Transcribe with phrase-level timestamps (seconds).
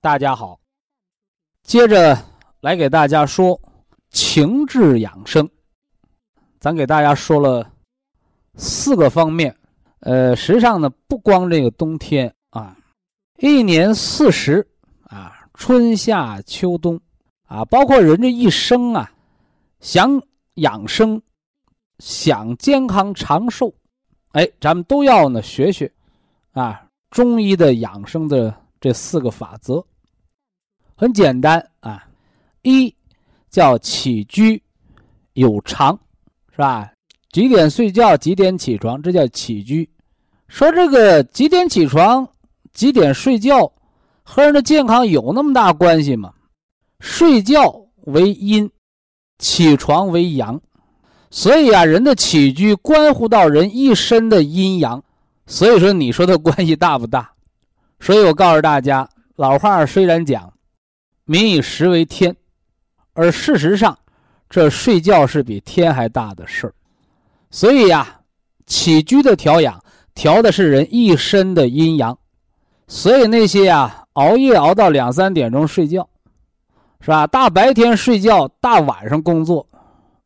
[0.00, 0.60] 大家好，
[1.64, 2.16] 接着
[2.60, 3.60] 来给大家说
[4.10, 5.48] 情志养生。
[6.60, 7.68] 咱给大家说了
[8.54, 9.52] 四个方面，
[9.98, 12.76] 呃，实际上呢，不光这个冬天啊，
[13.38, 14.64] 一年四时
[15.02, 17.00] 啊，春夏秋冬
[17.48, 19.10] 啊，包括人这一生啊，
[19.80, 20.22] 想
[20.54, 21.20] 养生、
[21.98, 23.74] 想健康长寿，
[24.30, 25.92] 哎，咱们都要呢学学
[26.52, 28.54] 啊中医的养生的。
[28.80, 29.84] 这四个法则
[31.00, 32.04] 很简单啊，
[32.62, 32.92] 一
[33.48, 34.60] 叫起居
[35.34, 35.96] 有常，
[36.50, 36.90] 是吧？
[37.30, 39.88] 几点睡觉，几点起床，这叫起居。
[40.48, 42.28] 说这个几点起床，
[42.72, 43.72] 几点睡觉，
[44.24, 46.32] 和人的健康有那么大关系吗？
[46.98, 48.68] 睡觉为阴，
[49.38, 50.60] 起床为阳，
[51.30, 55.00] 所以啊，人的起居关乎到人一身的阴阳。
[55.46, 57.30] 所以说，你说的关系大不大？
[58.00, 60.52] 所以我告诉大家，老话虽然讲
[61.30, 62.34] “民以食为天”，
[63.12, 63.98] 而事实上，
[64.48, 66.72] 这睡觉是比天还大的事儿。
[67.50, 68.20] 所以呀，
[68.64, 69.78] 起居的调养，
[70.14, 72.18] 调的是人一身的阴阳。
[72.86, 76.08] 所以那些啊，熬夜熬到两三点钟睡觉，
[77.02, 77.26] 是吧？
[77.26, 79.68] 大白天睡觉，大晚上工作，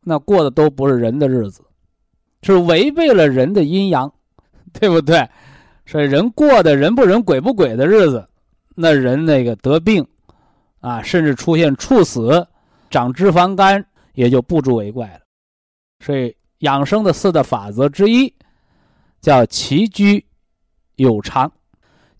[0.04, 1.62] 那过的都不是人的日子，
[2.42, 4.12] 是违背了人的阴阳，
[4.72, 5.28] 对不对？
[5.84, 8.24] 所以人过的人不人鬼不鬼的日子，
[8.76, 10.06] 那人那个得病，
[10.82, 12.46] 啊，甚至出现猝死、
[12.90, 13.82] 长脂肪肝，
[14.12, 15.20] 也就不足为怪了。
[16.04, 18.30] 所以养生的四大法则之一，
[19.22, 20.22] 叫起居
[20.96, 21.50] 有常。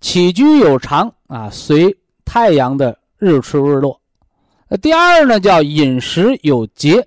[0.01, 4.01] 起居有常啊，随太阳的日出日落。
[4.69, 7.07] 那第二呢，叫饮食有节。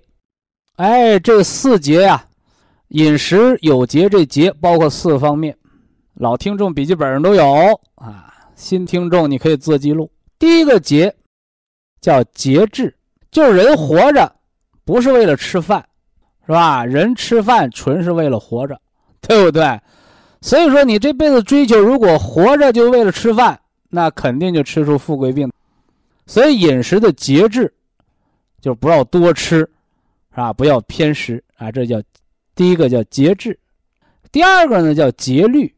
[0.75, 2.25] 哎，这四节呀，
[2.89, 5.57] 饮食有节，这节包括四方面。
[6.13, 7.43] 老听众笔记本上都有
[7.95, 10.09] 啊，新听众你可以做记录。
[10.37, 11.13] 第一个节
[12.05, 12.95] 叫节制，
[13.31, 14.31] 就是人活着
[14.83, 15.83] 不是为了吃饭，
[16.45, 16.85] 是吧？
[16.85, 18.79] 人吃饭纯是为了活着，
[19.21, 19.81] 对不对？
[20.39, 25.51] 所以说你这辈子追求，如果活着就为了吃饭，那肯定就吃出富贵病。
[26.27, 27.73] 所以饮食的节制，
[28.61, 29.67] 就不要多吃，
[30.29, 30.53] 是吧？
[30.53, 31.99] 不要偏食啊，这叫
[32.53, 33.59] 第一个叫节制。
[34.31, 35.73] 第二个呢叫节律。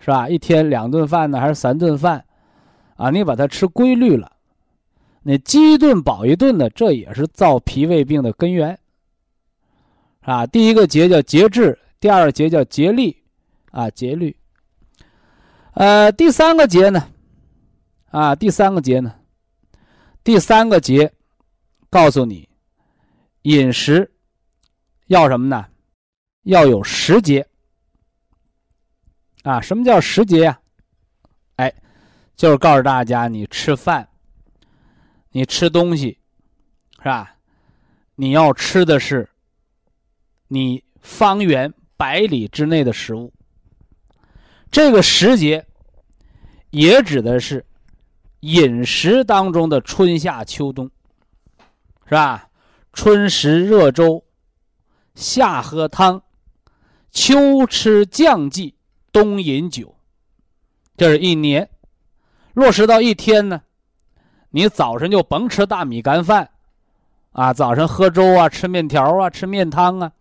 [0.00, 0.28] 是吧？
[0.28, 2.24] 一天两顿饭呢，还是三顿饭？
[2.96, 4.32] 啊，你把它吃规律了，
[5.22, 8.78] 那饥一顿饱一顿的，这也是造脾胃病的根源。
[10.20, 13.16] 啊，第一个节叫节制，第二个节叫节律，
[13.70, 14.36] 啊，节律。
[15.74, 17.08] 呃，第三个节呢？
[18.10, 19.14] 啊，第三个节呢？
[20.24, 21.12] 第三个节，
[21.90, 22.48] 告诉你，
[23.42, 24.10] 饮食
[25.06, 25.66] 要什么呢？
[26.42, 27.46] 要有时节。
[29.42, 30.58] 啊，什么叫时节呀？
[31.56, 31.72] 哎，
[32.34, 34.07] 就是告诉大家，你吃饭，
[35.30, 36.18] 你吃东西，
[36.98, 37.36] 是吧？
[38.14, 39.28] 你要吃的是
[40.48, 43.32] 你方圆百里之内的食物。
[44.70, 45.66] 这个时节，
[46.70, 47.64] 也指的是
[48.40, 50.90] 饮食当中的春夏秋冬，
[52.04, 52.48] 是吧？
[52.92, 54.24] 春食热粥，
[55.14, 56.22] 夏喝汤，
[57.10, 58.74] 秋吃酱剂。
[59.10, 59.96] 冬饮酒，
[60.96, 61.70] 这是一年。
[62.52, 63.62] 落实到一天呢，
[64.50, 66.50] 你早晨就甭吃大米干饭，
[67.32, 70.12] 啊，早晨喝粥啊，吃面条啊，吃面汤啊，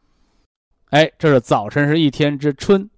[0.90, 2.90] 哎，这是早晨是一天之春。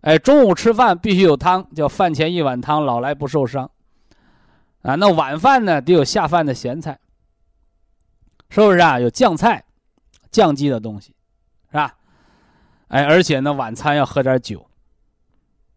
[0.00, 3.70] 哎，中午吃饭必须有汤，叫饭前一碗汤，老来不受伤。
[4.82, 6.98] 啊，那晚饭呢，得有下饭的咸菜，
[8.50, 9.00] 是不是啊？
[9.00, 9.64] 有酱菜、
[10.30, 11.14] 酱鸡的东西，
[11.70, 11.94] 是吧？
[12.88, 14.66] 哎，而且呢，晚餐要喝点酒。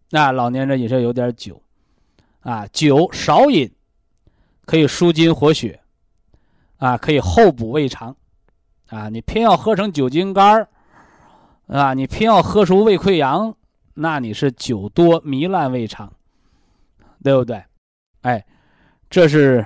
[0.09, 1.61] 那老年人也是有点酒，
[2.41, 3.71] 啊，酒少饮，
[4.67, 5.79] 可以舒筋活血，
[6.75, 8.13] 啊，可以厚补胃肠，
[8.87, 10.69] 啊，你偏要喝成酒精肝儿，
[11.67, 13.55] 啊，你偏要喝出胃溃疡，
[13.93, 16.11] 那你是酒多糜烂胃肠，
[17.23, 17.63] 对不对？
[18.23, 18.45] 哎，
[19.09, 19.65] 这是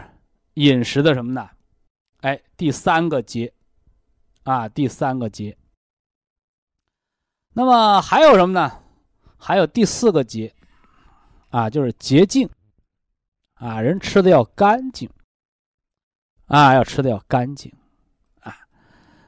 [0.54, 1.50] 饮食的什么呢？
[2.22, 3.52] 哎，第三个节，
[4.44, 5.58] 啊，第三个节。
[7.54, 8.72] 那么还有什么呢？
[9.36, 10.54] 还有第四个节，
[11.50, 12.48] 啊，就是洁净，
[13.62, 15.08] 啊，人吃的要干净，
[16.48, 17.72] 啊，要吃的要干净，
[18.40, 18.58] 啊，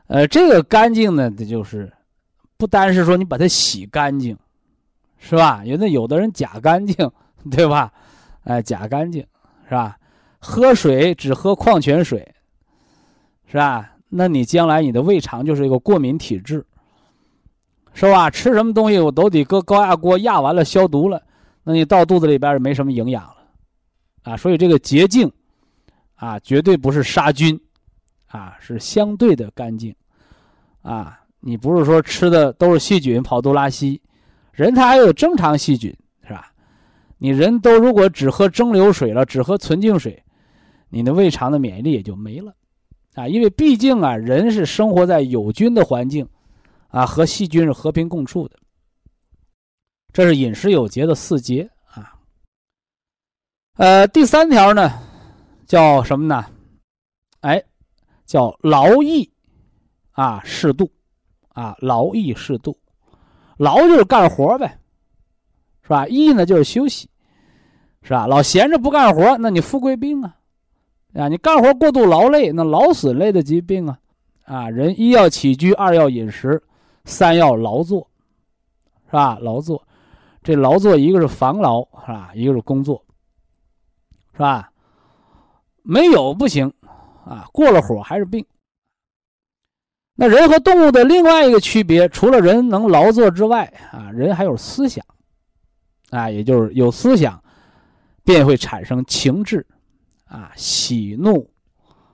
[0.08, 1.94] 呃，这个干净呢，这就是
[2.58, 4.36] 不单是说你把它洗干净，
[5.20, 5.64] 是吧？
[5.64, 7.12] 有的有的人假干净，
[7.52, 7.94] 对吧？
[8.46, 9.22] 哎，假干净，
[9.66, 9.96] 是吧？
[10.40, 12.34] 喝水只喝矿泉水，
[13.46, 13.92] 是吧？
[14.10, 16.66] 那你将来你的胃肠就是一个过敏体质。
[17.94, 18.32] 是吧？
[18.32, 21.22] 吃什么东西我都得搁高压锅压完了消毒了，
[21.64, 23.43] 那你到肚子里边也没什么营养了，
[24.24, 25.32] 啊，所以这个洁净，
[26.16, 27.60] 啊，绝对不是杀菌，
[28.28, 29.96] 啊，是相对的干净，
[30.82, 34.02] 啊，你不是说吃的都是细菌跑肚拉稀，
[34.52, 36.52] 人他还有正常细菌，是吧？
[37.18, 40.24] 你人都如果只喝蒸馏水了，只喝纯净水，
[40.90, 42.54] 你的胃肠的免疫力也就没了，
[43.14, 46.28] 啊，因为毕竟啊，人是生活在有菌的环境。
[46.90, 48.56] 啊，和细菌是和平共处的，
[50.12, 51.68] 这是饮食有节的四节。
[53.78, 54.92] 呃，第三条呢，
[55.66, 56.46] 叫什么呢？
[57.42, 57.64] 哎，
[58.24, 59.28] 叫劳逸
[60.12, 60.88] 啊，适度
[61.50, 62.78] 啊，劳逸适度。
[63.58, 64.78] 劳就是干活呗，
[65.82, 66.06] 是吧？
[66.08, 67.10] 逸呢就是休息，
[68.04, 68.28] 是吧？
[68.28, 70.36] 老闲着不干活，那你富贵病啊，
[71.16, 74.00] 啊，你干活过度劳累，那劳损类的疾病啊，
[74.46, 76.62] 啊，人一要起居，二要饮食。
[77.06, 78.08] 三要劳作，
[79.08, 79.38] 是吧？
[79.42, 79.86] 劳作，
[80.42, 82.32] 这劳作一个是防劳，是吧？
[82.34, 83.04] 一个是工作，
[84.34, 84.72] 是吧？
[85.82, 86.74] 没有不行，
[87.26, 88.46] 啊，过了火还是病。
[90.16, 95.06] 那人和动物的另外一个区别，除了人能劳作之外，啊，人还有思想，
[96.10, 97.44] 啊，也就是有思想，
[98.24, 99.66] 便会产生情志，
[100.26, 101.50] 啊，喜怒，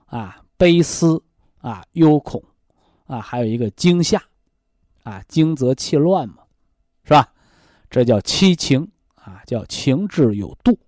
[0.06, 1.22] 啊，悲思，
[1.58, 2.42] 啊，忧恐，
[3.06, 4.22] 啊，还有一个惊吓。
[5.02, 6.42] 啊，惊则气乱嘛，
[7.04, 7.32] 是吧？
[7.88, 10.78] 这叫七情啊，叫情志有度。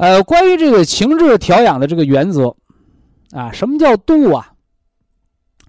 [0.00, 2.56] 呃，关于这个情志调养的这个原则
[3.32, 4.54] 啊，什么叫度啊？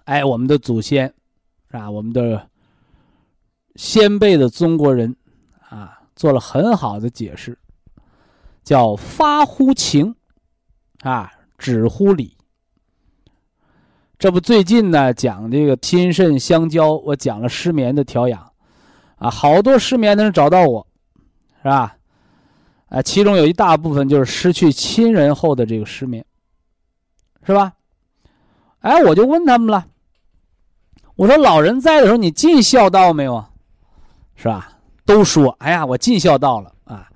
[0.06, 1.13] 哎，我们的祖先
[1.69, 1.92] 是吧？
[1.92, 2.48] 我们的
[3.75, 5.13] 先辈的中国人
[5.68, 7.60] 啊，做了很好的解释，
[8.63, 10.16] 叫发乎情
[11.01, 12.38] 啊，止乎礼。
[14.18, 18.50] 这不最近呢，讲这个心肾相交，我讲了失眠的调养，
[19.18, 20.88] 啊，好多失眠的人找到我，
[21.62, 21.98] 是吧？
[22.92, 26.24] 啊，其中有一大部分就是失去亲人后的这个失眠，
[27.46, 27.74] 是吧？
[28.82, 29.88] 哎，我就问他们了，
[31.16, 33.46] 我说老人在的时候你尽孝道没有？
[34.36, 34.78] 是吧？
[35.06, 37.10] 都说，哎呀，我尽孝道了啊。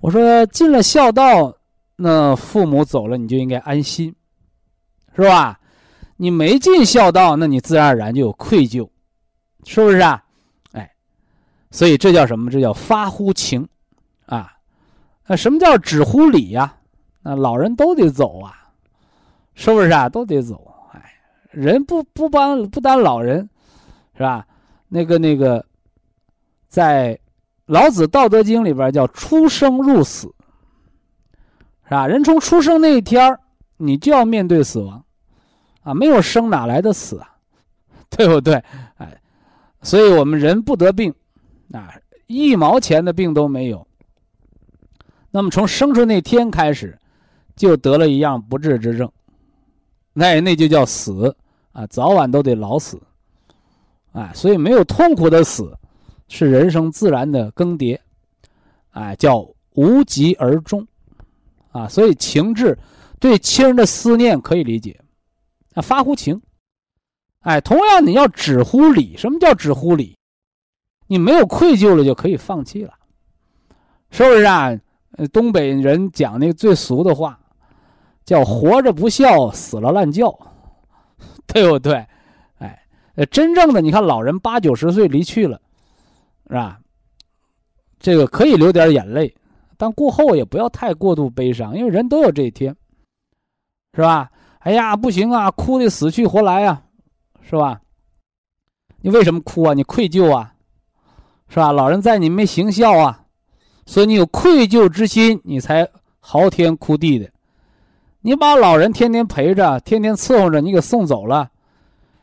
[0.00, 1.56] 我说尽了孝道，
[1.96, 4.14] 那父母走了你就应该安心，
[5.14, 5.58] 是吧？
[6.18, 8.86] 你没尽孝道，那你自然而然就有愧疚，
[9.64, 10.22] 是不是啊？
[10.72, 10.92] 哎，
[11.70, 12.50] 所以这叫什么？
[12.50, 13.66] 这叫发乎情，
[14.26, 14.55] 啊，
[15.26, 16.76] 那什么叫止乎礼呀？
[17.22, 18.54] 那老人都得走啊，
[19.54, 20.08] 是不是啊？
[20.08, 20.72] 都得走。
[20.92, 21.14] 哎，
[21.50, 23.48] 人不不帮不单老人，
[24.14, 24.46] 是吧？
[24.88, 25.66] 那个那个，
[26.68, 27.18] 在
[27.66, 30.32] 老子《道德经》里边叫出生入死，
[31.84, 32.06] 是吧？
[32.06, 33.36] 人从出生那一天
[33.76, 35.02] 你就要面对死亡。
[35.82, 37.36] 啊，没有生哪来的死啊，
[38.10, 38.54] 对不对？
[38.96, 39.20] 哎，
[39.82, 41.14] 所以我们人不得病，
[41.72, 41.94] 啊，
[42.26, 43.85] 一毛钱的病都没有。
[45.36, 46.98] 那么从生出那天开始，
[47.56, 49.12] 就得了一样不治之症，
[50.14, 51.36] 那那就叫死
[51.72, 52.98] 啊，早晚都得老死，
[54.12, 55.76] 哎，所以没有痛苦的死，
[56.26, 57.98] 是人生自然的更迭，
[58.92, 60.88] 哎，叫无疾而终，
[61.70, 62.78] 啊，所以情志
[63.20, 64.98] 对亲人的思念可以理解。
[65.74, 66.40] 啊，发乎情，
[67.40, 69.18] 哎，同样你要止乎礼。
[69.18, 70.16] 什么叫止乎礼？
[71.08, 72.94] 你没有愧疚了就可以放弃了，
[74.10, 74.74] 是不是啊？
[75.32, 77.38] 东北人讲那个最俗的话，
[78.24, 80.36] 叫“活着不孝，死了烂叫”，
[81.46, 82.06] 对不对？
[82.58, 82.86] 哎，
[83.30, 85.60] 真正的你看，老人八九十岁离去了，
[86.48, 86.78] 是吧？
[87.98, 89.34] 这个可以流点眼泪，
[89.78, 92.76] 但过后也不要太过度悲伤，因为人都有这一天，
[93.94, 94.30] 是吧？
[94.58, 96.82] 哎呀，不行啊，哭的死去活来呀，
[97.40, 97.80] 是吧？
[99.00, 99.72] 你为什么哭啊？
[99.72, 100.54] 你愧疚啊，
[101.48, 101.72] 是吧？
[101.72, 103.25] 老人在你没行孝啊，
[103.86, 105.88] 所以你有愧疚之心，你才
[106.20, 107.30] 嚎天哭地的，
[108.20, 111.50] 你把老人天天陪着，天天伺候着，你给送走了，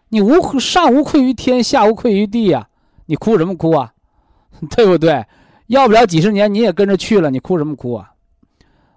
[0.10, 2.68] 你无上无愧于天，下无愧于地呀！
[3.06, 3.94] 你哭什么哭啊？
[4.76, 5.26] 对不对？
[5.68, 8.12] 要不了几十年，你也跟着去了，你哭什么哭啊？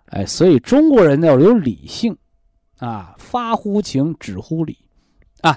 [0.06, 2.16] 哎，所以中国人要有理性，
[2.78, 4.76] 啊，发乎情，止乎礼，
[5.40, 5.56] 啊，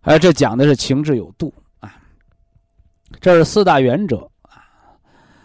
[0.00, 1.94] 哎，这讲的是情志有度啊。
[3.20, 4.26] 这是四大原则。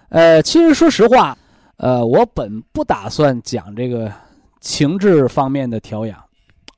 [0.10, 1.38] 呃，其实说实话，
[1.78, 4.12] 呃，我本不打算讲这个。
[4.60, 6.22] 情志方面的调养，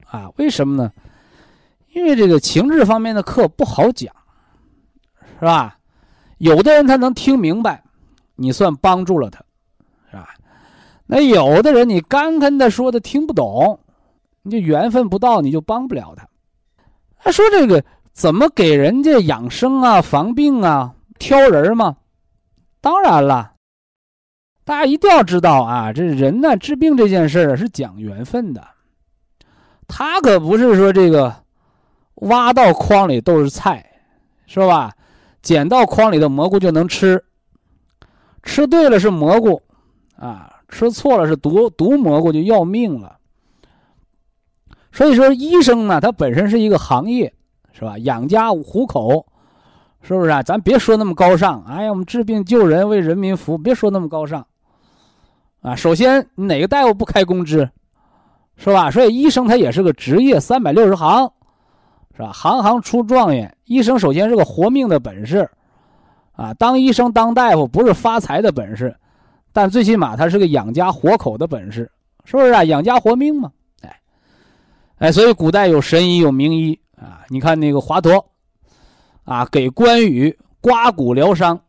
[0.05, 0.91] 啊，为什么呢？
[1.93, 4.13] 因为这个情志方面的课不好讲，
[5.39, 5.79] 是吧？
[6.37, 7.81] 有的人他能听明白，
[8.35, 9.39] 你算帮助了他，
[10.11, 10.35] 是吧？
[11.07, 13.79] 那有的人你干跟他说的听不懂，
[14.43, 16.27] 你就缘分不到，你就帮不了他。
[17.23, 21.95] 他说这个怎么给人家养生啊、防病啊、挑人嘛？
[22.81, 23.53] 当然了。
[24.63, 28.63] 大家一定要知道啊，这人呢治病这件事儿是讲缘分的，
[29.87, 31.33] 他可不是说这个
[32.15, 33.83] 挖到筐里都是菜，
[34.45, 34.93] 是吧？
[35.41, 37.23] 捡到筐里的蘑菇就能吃，
[38.43, 39.59] 吃对了是蘑菇，
[40.17, 43.17] 啊，吃错了是毒毒蘑菇就要命了。
[44.91, 47.33] 所以说，医生呢，他本身是一个行业，
[47.71, 47.97] 是吧？
[47.97, 49.25] 养家糊口，
[50.01, 50.41] 是不是啊？
[50.41, 54.45] 咱别说那么高尚，哎呀，我们治病救人为人民服务，别说那么高尚。
[55.61, 57.69] 啊，首先哪个大夫不开工资，
[58.55, 58.89] 是吧？
[58.89, 61.29] 所以医生他也是个职业，三百六十行，
[62.15, 62.31] 是吧？
[62.31, 63.53] 行行出状元。
[63.65, 65.49] 医生首先是个活命的本事，
[66.31, 68.95] 啊，当医生当大夫不是发财的本事，
[69.51, 71.91] 但最起码他是个养家活口的本事，
[72.23, 72.63] 是不是啊？
[72.63, 73.51] 养家活命嘛，
[73.81, 73.99] 哎，
[74.99, 78.23] 哎，所以古代有神医有名医啊，你看那个华佗，
[79.29, 81.61] 啊，给关羽刮骨疗伤，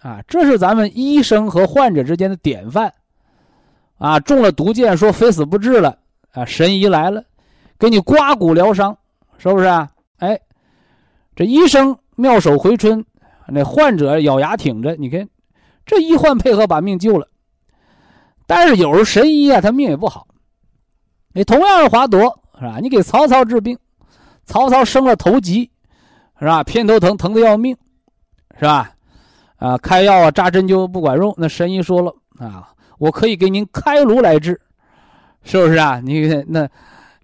[0.00, 2.92] 啊，这是咱们医生和患者之间的典范。
[3.96, 5.98] 啊，中了毒箭，说非死不治了，
[6.32, 7.24] 啊，神医来了，
[7.78, 8.98] 给你刮骨疗伤，
[9.38, 9.90] 是不是啊？
[10.18, 10.38] 哎，
[11.34, 13.02] 这医生妙手回春，
[13.48, 15.26] 那患者咬牙挺着，你看，
[15.86, 17.26] 这医患配合把命救了。
[18.46, 20.28] 但是有时候神医啊，他命也不好。
[21.32, 22.76] 你同样是华佗，是吧？
[22.82, 23.78] 你给曹操治病，
[24.44, 25.70] 曹操生了头疾，
[26.38, 26.62] 是吧？
[26.62, 27.76] 偏头疼，疼的要命，
[28.58, 28.90] 是吧？
[29.56, 32.72] 啊，开药啊，扎针灸不管用，那神医说了啊。
[32.98, 34.60] 我可以给您开颅来治，
[35.42, 36.00] 是不是啊？
[36.02, 36.68] 你那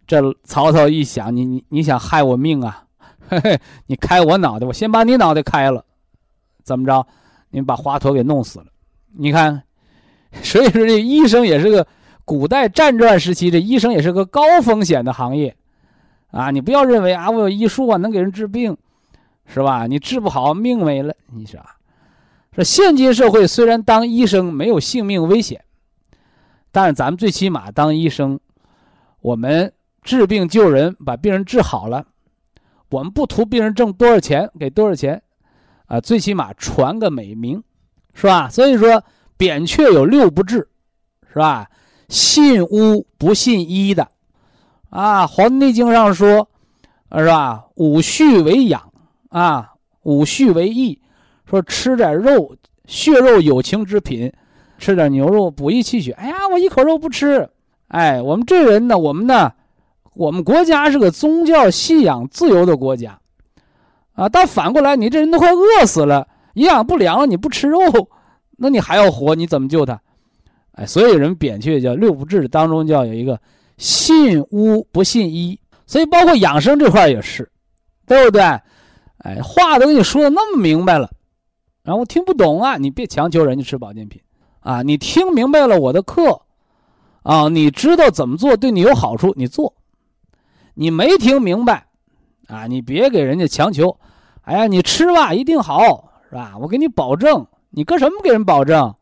[0.07, 2.85] 这曹操一想，你你你想害我命啊？
[3.29, 5.85] 嘿嘿，你开我脑袋，我先把你脑袋开了，
[6.63, 7.07] 怎么着？
[7.51, 8.67] 你把华佗给弄死了。
[9.17, 9.63] 你看，
[10.43, 11.87] 所以说这医生也是个
[12.25, 15.55] 古代战乱时期，这医生也是个高风险的行业
[16.31, 16.51] 啊！
[16.51, 18.77] 你不要认为啊，我有医术啊，能给人治病，
[19.47, 19.87] 是吧？
[19.87, 21.61] 你治不好，命没了，你说。
[22.55, 25.65] 说现今社会虽然当医生没有性命危险，
[26.71, 28.39] 但是咱们最起码当医生，
[29.21, 29.73] 我们
[30.03, 32.07] 治病救人，把病人治好了，
[32.91, 35.23] 我们不图病人挣多少钱，给多少钱，
[35.87, 37.63] 啊，最起码传个美名，
[38.13, 38.51] 是吧？
[38.51, 39.03] 所以说，
[39.39, 40.69] 扁鹊有六不治，
[41.33, 41.69] 是吧？
[42.09, 44.07] 信巫不信医的，
[44.91, 46.47] 啊，《黄帝内经》上说，
[47.17, 47.65] 是吧？
[47.77, 48.92] 五畜为养，
[49.33, 49.73] 啊，
[50.05, 50.99] 五畜为益。
[51.45, 54.33] 说吃点肉，血肉有情之品，
[54.79, 56.13] 吃点牛肉补益气血。
[56.13, 57.47] 哎呀，我一口肉不吃。
[57.89, 59.53] 哎，我们这人呢，我们呢，
[60.15, 63.19] 我们国家是个宗教信仰自由的国家，
[64.15, 67.81] 啊，但反过来，你这人都快饿死了，营养不良了，你不吃肉，
[68.57, 70.01] 那你还要活，你怎么救他？
[70.73, 73.39] 哎，所以人扁鹊叫六不治当中叫有一个
[73.77, 77.51] 信巫不信医，所以包括养生这块也是，
[78.07, 78.43] 对不对？
[79.23, 81.11] 哎，话都跟你说的那么明白了。
[81.83, 84.21] 然后我听不懂啊，你别强求人家吃保健品，
[84.61, 86.43] 啊，你听明白了我的课，
[87.23, 89.73] 啊，你知道怎么做对你有好处，你做；
[90.75, 91.87] 你没听明白，
[92.47, 93.99] 啊，你别给人家强求，
[94.43, 96.55] 哎呀，你吃吧一定好，是吧？
[96.61, 98.95] 我给你保证，你搁什么给人保证？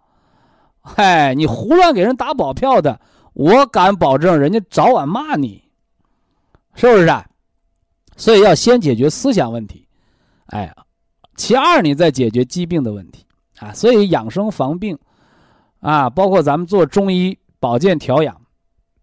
[0.81, 2.99] 嗨，你胡乱给人打保票的，
[3.35, 5.63] 我敢保证人家早晚骂你，
[6.75, 7.07] 是不是？
[7.07, 7.27] 啊？
[8.17, 9.87] 所以要先解决思想问题，
[10.51, 10.73] 哎。
[11.37, 13.25] 其二，你再解决疾病的问题
[13.61, 14.99] 啊，所以养生防病，
[15.79, 18.39] 啊，包括咱们做中医保健调养，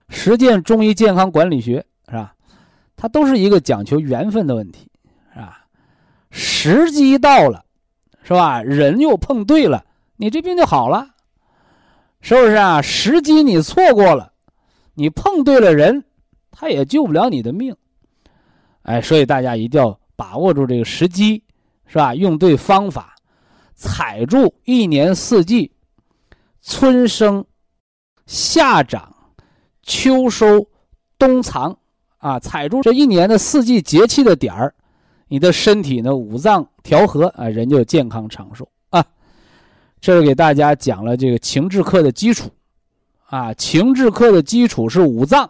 [0.10, 2.36] 实践中医健康管理学，是吧？
[2.96, 4.88] 它都是一个讲求缘分的问题，
[5.34, 5.66] 是吧？
[6.30, 7.66] 时机到了，
[8.22, 8.62] 是吧？
[8.62, 9.84] 人又碰对了，
[10.16, 11.08] 你这病就好了，
[12.22, 12.80] 是不是啊？
[12.84, 14.32] 时机你错过了，
[14.94, 16.04] 你碰对了人，
[16.52, 17.76] 他也救不了你的命，
[18.84, 21.42] 哎，所以大家一定要把握住这个时机。
[21.90, 22.14] 是吧？
[22.14, 23.16] 用对方法，
[23.74, 25.72] 踩住一年四季，
[26.62, 27.46] 春生、
[28.26, 29.16] 夏长、
[29.84, 30.68] 秋收
[31.18, 31.78] 冬藏
[32.18, 34.76] 啊，踩住这一年的四季节气的点儿，
[35.30, 39.02] 你的身体呢五脏调和啊，人就健康长寿啊。
[40.02, 42.50] 这是给大家讲了这个情志课的基础
[43.28, 45.50] 啊，情志课的基础是五脏，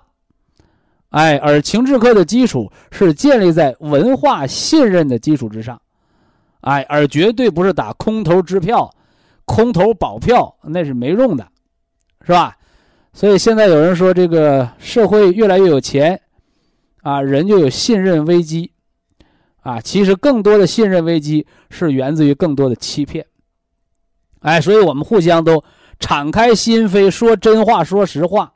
[1.10, 5.82] 哎，而情志课的基础是建立在文化信任的基础之上，
[6.62, 8.94] 哎，而绝对不是打空头支票、
[9.46, 11.48] 空头保票，那是没用的，
[12.26, 12.56] 是吧？
[13.14, 16.22] 所以现在有人说，这个社会越来越有钱，
[17.02, 18.72] 啊，人就有信任危机，
[19.62, 23.26] 啊，其实更多的信任危机是源自于更多的欺骗。
[24.42, 25.64] 哎，所以我们互相都
[26.00, 28.54] 敞开心扉，说真话，说实话，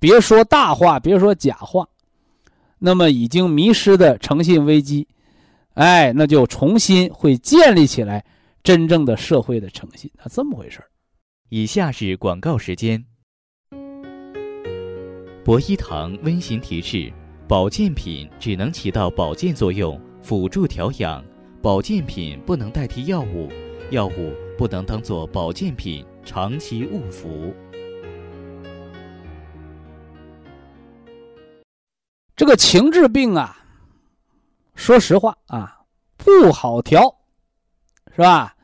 [0.00, 1.86] 别说大话，别说假话。
[2.78, 5.06] 那么已经迷失的诚信危机，
[5.74, 8.24] 哎，那就重新会建立起来
[8.62, 10.86] 真正的社会的诚信那，这么回事儿
[11.50, 13.04] 以下是广告时间。
[15.44, 17.12] 博一堂温馨提示：
[17.46, 21.22] 保健品只能起到保健作用，辅助调养；
[21.60, 23.50] 保健品不能代替药物，
[23.90, 27.52] 药物不能当做保健品长期误服。
[32.40, 33.54] 这个情志病啊，
[34.74, 35.80] 说实话啊，
[36.16, 37.14] 不好调，
[38.16, 38.54] 是吧？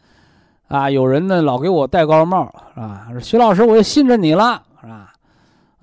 [0.66, 3.06] 啊，有人呢老给我戴高帽，是吧？
[3.20, 4.62] 徐老师，我也信任你了。
[4.80, 5.12] 是吧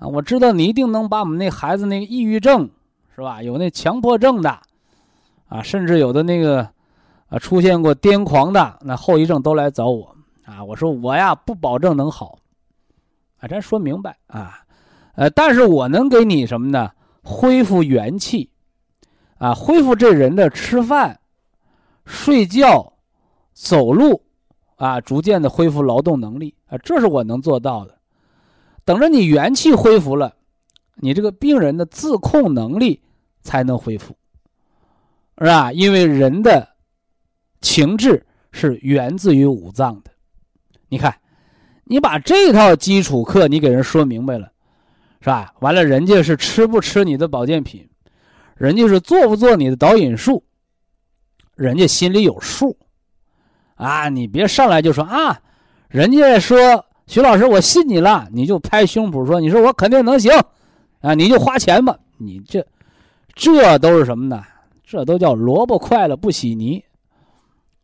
[0.00, 2.68] 啊，我知道你一定能把我们那孩子那个抑郁症，
[3.14, 3.40] 是吧？
[3.40, 4.58] 有那强迫症的，
[5.46, 6.68] 啊，甚至有的那个，
[7.28, 12.40] 啊，出现过癫狂的那后遗症都来找我，啊，我说我呀不保证能好，
[13.38, 14.58] 啊，咱说明白啊，
[15.14, 16.90] 呃，但是我能给你什么呢？
[17.24, 18.50] 恢复元气，
[19.38, 21.18] 啊，恢复这人的吃饭、
[22.04, 22.92] 睡觉、
[23.52, 24.22] 走路，
[24.76, 27.98] 啊，逐渐的恢复劳动能力，啊，这是我能做到的。
[28.84, 30.34] 等着你元气恢复了，
[30.96, 33.02] 你这个病人的自控能力
[33.40, 34.14] 才能恢复，
[35.38, 35.72] 是吧？
[35.72, 36.68] 因为人的
[37.62, 40.10] 情志是源自于五脏的。
[40.88, 41.16] 你看，
[41.84, 44.52] 你把这套基础课你给人说明白了，
[45.24, 45.54] 是吧？
[45.60, 47.88] 完了，人家是吃不吃你的保健品，
[48.56, 50.44] 人家是做不做你的导引术，
[51.54, 52.76] 人家心里有数，
[53.76, 54.10] 啊！
[54.10, 55.40] 你别上来就说啊，
[55.88, 56.84] 人家说。
[57.06, 60.32] 徐老师，我信你了，你就拍胸脯说：“你说我肯定能行，
[61.02, 62.66] 啊，你就花钱吧。”你这，
[63.34, 64.42] 这都是什么呢？
[64.82, 66.82] 这都叫萝卜快了不洗泥，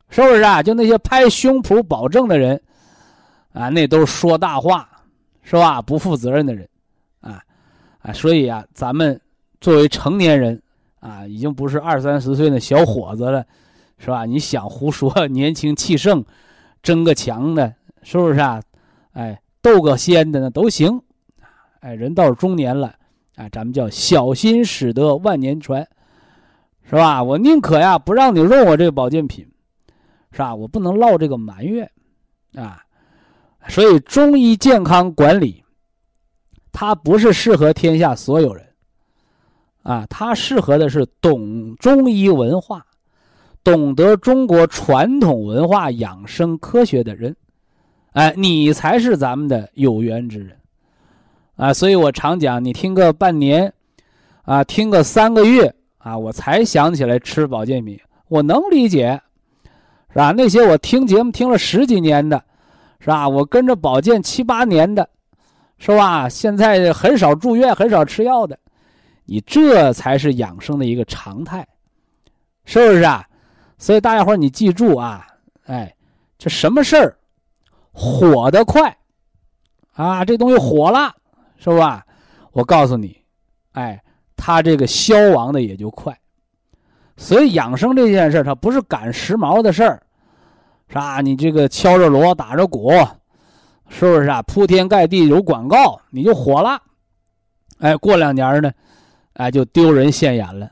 [0.08, 0.62] 是不是啊？
[0.62, 2.58] 就那些拍胸脯保证的人，
[3.52, 4.88] 啊，那都是说大话，
[5.42, 5.82] 是吧？
[5.82, 6.66] 不负责任的人，
[7.20, 7.42] 啊，
[8.00, 9.20] 啊，所以啊，咱们
[9.60, 10.62] 作为成年人，
[11.00, 13.44] 啊，已经不是二三十岁的小伙子了，
[13.98, 14.24] 是吧？
[14.24, 16.24] 你想胡说， 年轻气盛，
[16.82, 18.62] 争个强的，是不是啊？
[19.12, 21.02] 哎，斗个仙的呢都行，
[21.80, 22.94] 哎，人到中年了，
[23.36, 25.86] 啊，咱们叫小心使得万年船，
[26.84, 27.22] 是吧？
[27.22, 29.46] 我宁可呀不让你用我这个保健品，
[30.32, 30.54] 是吧？
[30.54, 31.90] 我不能落这个埋怨，
[32.54, 32.82] 啊，
[33.68, 35.62] 所以中医健康管理，
[36.72, 38.64] 它不是适合天下所有人，
[39.82, 42.84] 啊，它适合的是懂中医文化、
[43.62, 47.36] 懂得中国传统文化养生科学的人。
[48.12, 50.56] 哎，你才是咱们的有缘之人，
[51.54, 53.72] 啊，所以我常讲，你听个半年，
[54.42, 59.20] 啊，听个三个月，啊，我才想起来吃保健品，我能理解，
[60.08, 60.32] 是吧？
[60.36, 62.42] 那些我听节目听了十几年的，
[62.98, 63.28] 是吧？
[63.28, 65.08] 我跟着保健七八年的，
[65.80, 66.28] 是吧？
[66.28, 68.56] 现在很少住院，很少吃药的，
[69.24, 71.66] 你这才是养生的一个常态，
[72.66, 73.26] 是不是啊？
[73.78, 75.26] 所以大家伙你记住啊，
[75.64, 75.92] 哎，
[76.36, 77.16] 这什么事儿？
[77.92, 78.94] 火的快，
[79.94, 81.14] 啊，这东西火了，
[81.56, 82.04] 是吧？
[82.52, 83.16] 我告诉你，
[83.72, 84.00] 哎，
[84.36, 86.14] 它这个消亡的也就快。
[87.16, 90.02] 所以养生这件事它不是赶时髦的事儿，
[90.88, 91.22] 是吧？
[91.22, 92.92] 你这个敲着锣打着鼓，
[93.90, 94.40] 是不是啊？
[94.42, 96.80] 铺天盖地有广告，你就火了。
[97.80, 98.72] 哎，过两年呢，
[99.34, 100.70] 哎，就丢人现眼了，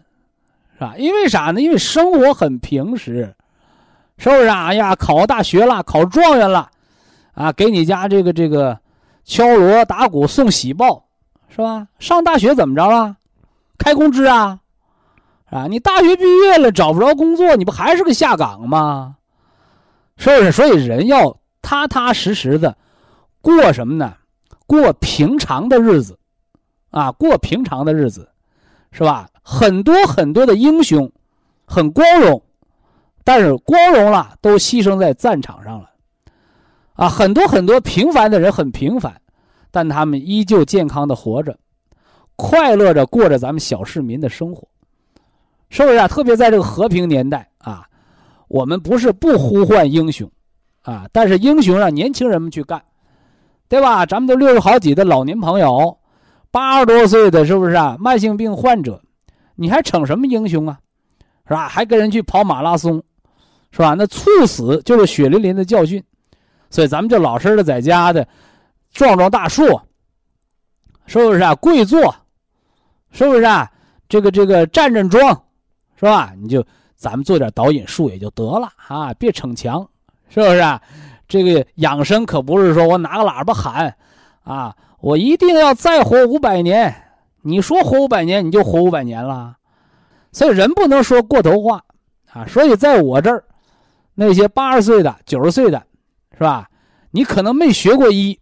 [0.74, 0.94] 是吧？
[0.96, 1.60] 因为啥呢？
[1.60, 3.34] 因为生活很平时，
[4.16, 4.66] 是不是啊？
[4.66, 6.70] 哎呀，考大学了，考状元了。
[7.34, 8.78] 啊，给你家这个这个
[9.24, 11.04] 敲锣打鼓送喜报，
[11.48, 11.86] 是吧？
[11.98, 13.16] 上大学怎么着了？
[13.78, 14.60] 开工资啊？
[15.50, 19.16] 啊，你大学毕业了找不着工作，你不还是个下岗吗？
[20.16, 20.52] 是不是？
[20.52, 22.76] 所以人要踏踏实实的
[23.40, 24.14] 过什么呢？
[24.66, 26.18] 过平常的日子，
[26.90, 28.28] 啊，过平常的日子，
[28.90, 29.28] 是吧？
[29.42, 31.10] 很多很多的英雄，
[31.64, 32.42] 很光荣，
[33.24, 35.90] 但是光荣了都牺牲在战场上了。
[36.92, 39.20] 啊，很多很多平凡的人很平凡，
[39.70, 41.56] 但他们依旧健康的活着，
[42.36, 44.66] 快乐着过着咱们小市民的生活，
[45.70, 46.08] 是不是啊？
[46.08, 47.86] 特别在这个和平年代啊，
[48.48, 50.30] 我们不是不呼唤英雄，
[50.82, 52.82] 啊，但是英雄让年轻人们去干，
[53.68, 54.06] 对吧？
[54.06, 55.98] 咱们都六十好几的老年朋友，
[56.50, 57.96] 八十多岁的，是不是啊？
[58.00, 59.00] 慢性病患者，
[59.54, 60.78] 你还逞什么英雄啊？
[61.46, 61.68] 是吧？
[61.68, 63.02] 还跟人去跑马拉松，
[63.70, 63.94] 是吧？
[63.94, 66.02] 那猝死就是血淋淋的教训，
[66.70, 68.26] 所以咱们就老实的在家的，
[68.92, 69.64] 壮壮大树，
[71.06, 71.54] 是不是啊？
[71.54, 72.14] 跪坐，
[73.10, 73.70] 是不是啊？
[74.08, 75.42] 这个这个站站桩，
[75.96, 76.32] 是吧？
[76.40, 76.64] 你就
[76.96, 79.86] 咱们做点导引术也就得了啊，别逞强，
[80.30, 80.80] 是不是啊？
[81.28, 83.94] 这个养生可不是说我拿个喇叭喊，
[84.42, 86.94] 啊，我一定要再活五百年，
[87.42, 89.54] 你说活五百年你就活五百年了。
[90.32, 91.82] 所以人不能说过头话，
[92.32, 93.44] 啊，所以在我这儿，
[94.14, 95.82] 那些八十岁的、九十岁的，
[96.32, 96.68] 是吧？
[97.10, 98.38] 你可能没学过医，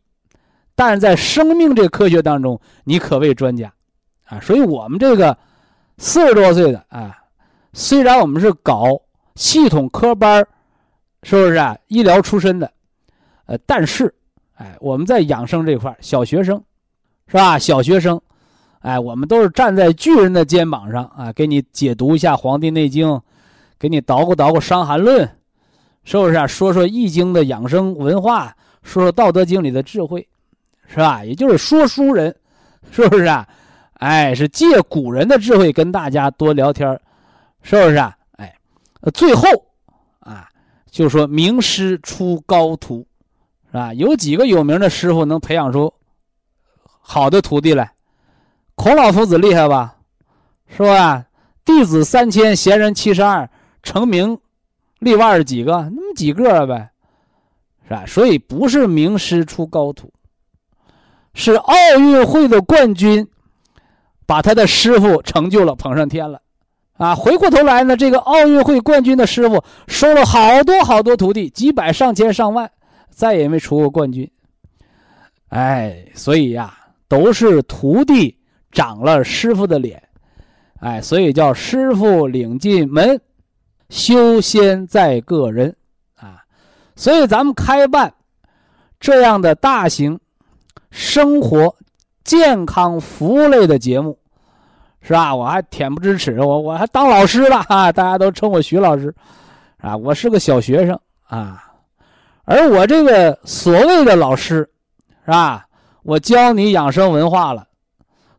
[0.75, 3.72] 但是在生命这个科学当中，你可谓专家，
[4.27, 5.37] 啊，所以我们这个
[5.99, 7.16] 四十多岁的啊，
[7.72, 8.85] 虽然我们是搞
[9.35, 10.46] 系统科班
[11.22, 11.77] 是不是啊？
[11.87, 12.70] 医疗出身的，
[13.47, 14.13] 呃，但是，
[14.55, 16.63] 哎，我们在养生这块小学生，
[17.29, 17.59] 是吧？
[17.59, 18.21] 小学生。
[18.81, 23.09] 哎，我们都是站在巨人的肩膀上啊，给你解读一下《黄帝内经》，
[23.81, 25.27] 给你捣鼓捣鼓《伤寒论》，
[26.05, 26.47] 是不是啊？
[26.47, 28.55] 说说《易经》的养生文化，
[28.85, 30.25] 说说《道德经》里的智慧，
[30.87, 31.25] 是吧？
[31.25, 32.33] 也就是说书人，
[32.93, 33.49] 是不是啊？
[33.95, 36.89] 哎，是借古人的智慧跟大家多聊天
[37.63, 38.17] 是不是啊？
[38.37, 38.55] 哎，
[39.15, 39.49] 最后
[40.21, 40.49] 啊，
[40.91, 43.05] 就说名师出高徒，
[43.77, 43.93] 啊？
[43.95, 45.93] 有几个有名的师傅能培养出
[47.01, 47.93] 好的徒弟来？
[48.75, 49.97] 孔老夫子厉害吧，
[50.69, 51.25] 是吧？
[51.65, 53.49] 弟子三千，贤人七十二，
[53.83, 54.39] 成名
[54.99, 55.73] 立万是几个？
[55.95, 56.91] 那么几个呗，
[57.85, 58.05] 是吧？
[58.07, 60.12] 所以不是名师出高徒，
[61.35, 63.27] 是奥运会的冠军
[64.27, 66.41] 把他的师傅成就了，捧上天了，
[66.99, 67.15] 啊！
[67.15, 72.71] 回过头来呢，这个奥运会冠军的师傅收了好多好多徒弟，几百、上千、上万，
[73.17, 74.31] 再也没出过冠军。
[75.49, 76.77] 哎，所以呀，
[77.09, 78.37] 都是徒弟。
[78.73, 80.03] 长了师傅的脸，
[80.81, 83.19] 哎，所以叫师傅领进门，
[83.89, 85.75] 修仙在个人，
[86.17, 86.45] 啊，
[86.95, 88.13] 所以咱们开办
[89.01, 90.21] 这样的大型
[90.91, 91.75] 生活
[92.23, 94.19] 健康服务类的节目，
[95.01, 95.35] 是吧？
[95.35, 97.91] 我还恬不知耻，我我还当老师了啊！
[97.91, 99.15] 大家都称我徐老师，
[99.79, 101.66] 啊，我是个小学生啊，
[102.47, 104.71] 而我这个所谓的老师，
[105.25, 105.67] 是吧？
[106.03, 107.67] 我教你养生文化了。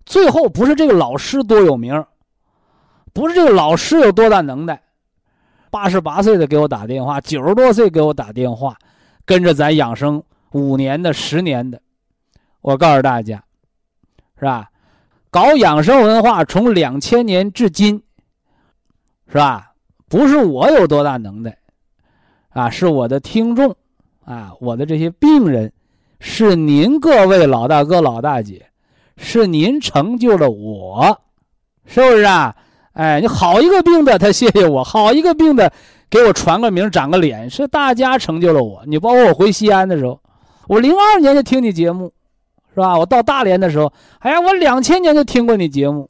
[0.06, 2.06] 最后不是这个老师多有名，
[3.12, 4.82] 不是这个老师有多大能耐，
[5.70, 8.78] 八十八岁的给我打电话，九十多岁给我打电话，
[9.26, 11.82] 跟着咱养生五年的、十年的，
[12.62, 13.44] 我告诉大家，
[14.40, 14.70] 是吧？
[15.30, 18.02] 搞养生文化从两千年至今，
[19.28, 19.74] 是吧？
[20.08, 21.58] 不是我有多大能耐，
[22.52, 23.76] 啊，是我的听众，
[24.28, 25.72] 啊，我的这些病人，
[26.20, 28.66] 是您各位老大哥、老大姐。
[29.20, 31.22] 是您成就了我，
[31.86, 32.56] 是不是啊？
[32.92, 35.72] 哎，你好一个病的，他谢谢我；好一个病的，
[36.08, 38.84] 给我传个名、长个脸，是大家成就了我。
[38.86, 40.20] 你包括我回西安的时候，
[40.68, 42.12] 我零二年就听你节目，
[42.76, 42.96] 是吧？
[42.96, 46.08] 我到大连的时候，哎呀，我两千年就听过你节目。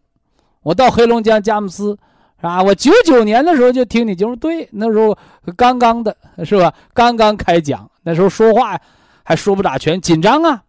[0.64, 1.98] 我到黑龙江佳木斯，
[2.42, 2.62] 是吧？
[2.62, 5.18] 我九九年的时候就听你节目，对，那时候
[5.56, 6.74] 刚刚的，是吧？
[6.94, 8.80] 刚刚开讲，那时候说话
[9.22, 10.64] 还说不咋全，紧张啊，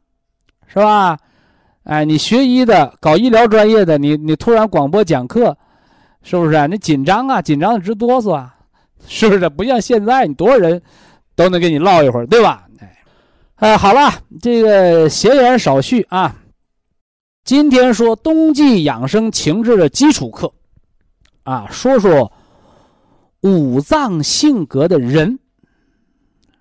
[0.67, 1.17] 是吧？
[1.85, 5.57] 哎，你学医的，搞医疗专业的，你你突然广播讲课，
[6.25, 6.67] 是不是啊？
[6.67, 8.57] 你紧张啊，紧张的直哆嗦啊，
[9.07, 9.49] 是不是？
[9.49, 10.83] 不像现在，你多少人，
[11.37, 12.67] 都能跟你唠一会儿，对吧？
[12.81, 12.97] 哎，
[13.55, 16.35] 哎，好了，这个闲言少叙啊。
[17.45, 20.53] 今天说冬季养生情志的基础课，
[21.45, 22.33] 啊，说说
[23.43, 25.39] 五脏性格的人，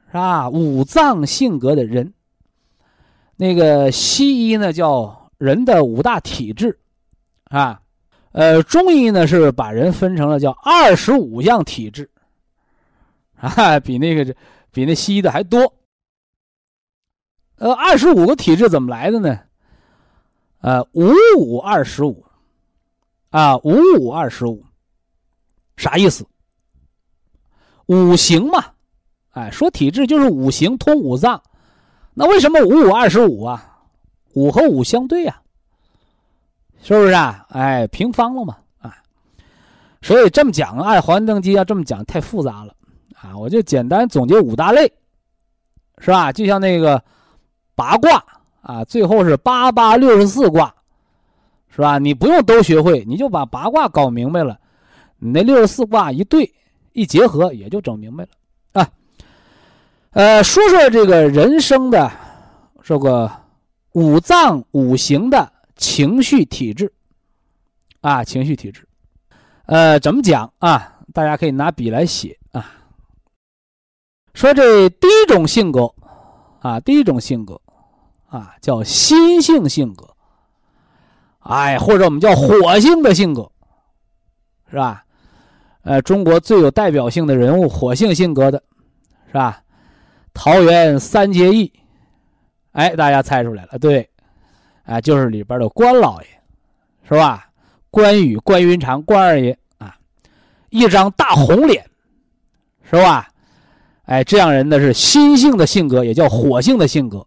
[0.08, 0.50] 是吧？
[0.50, 2.14] 五脏性格的人。
[3.36, 6.80] 那个西医呢叫人的五大体质，
[7.44, 7.80] 啊，
[8.32, 12.10] 呃，中医呢是把人分成了叫二十五样体质，
[13.36, 14.36] 啊，比那个
[14.72, 15.72] 比那西医的还多。
[17.58, 19.40] 呃，二十五个体质怎么来的呢？
[20.62, 22.26] 呃，五五二十五，
[23.30, 24.64] 啊，五五二十五，
[25.76, 26.28] 啥意思？
[27.86, 28.64] 五行嘛，
[29.38, 31.40] 哎，说体质就是五行通五脏。
[32.16, 33.78] 那为什么五五二十五啊？
[34.34, 35.40] 五和五相对呀，
[36.82, 37.46] 是不是啊？
[37.50, 38.98] 哎，平方了嘛，啊，
[40.02, 42.74] 所以这么讲，按《黄帝内经》要这么讲太复杂了
[43.22, 43.38] 啊！
[43.38, 44.92] 我就简单总结五大类，
[46.00, 46.32] 是吧？
[46.32, 47.00] 就像那个
[47.76, 48.24] 八卦
[48.62, 50.74] 啊，最后是八八六十四卦，
[51.70, 52.00] 是吧？
[52.00, 54.60] 你不用都学会，你就把八卦搞明白了，
[55.20, 56.52] 你那六十四卦一对
[56.94, 58.30] 一结合，也就整明白了。
[60.12, 62.12] 呃，说说这个人生的
[62.82, 63.32] 这个
[63.94, 66.92] 五脏五行的情绪体质
[68.02, 68.88] 啊，情绪体质，
[69.66, 70.96] 呃，怎么讲啊？
[71.14, 72.72] 大家可以拿笔来写啊。
[74.34, 75.94] 说这第一种性格
[76.62, 77.60] 啊，第一种性格
[78.28, 80.08] 啊，叫心性性格。
[81.40, 83.50] 哎，或者我们叫火性的性格，
[84.70, 85.06] 是吧？
[85.84, 88.62] 呃，中国最有代表性的人物，火性性格的，
[89.28, 89.62] 是吧？
[90.38, 91.74] 桃园三结义，
[92.74, 94.08] 哎，大家猜出来了，对，
[94.84, 96.28] 哎，就是里边的关老爷，
[97.10, 97.50] 是吧？
[97.90, 99.98] 关羽、关云长、关二爷啊，
[100.70, 101.84] 一张大红脸，
[102.84, 103.28] 是吧？
[104.04, 107.26] 哎，这样人呢是心性的性格，也叫火性的性格，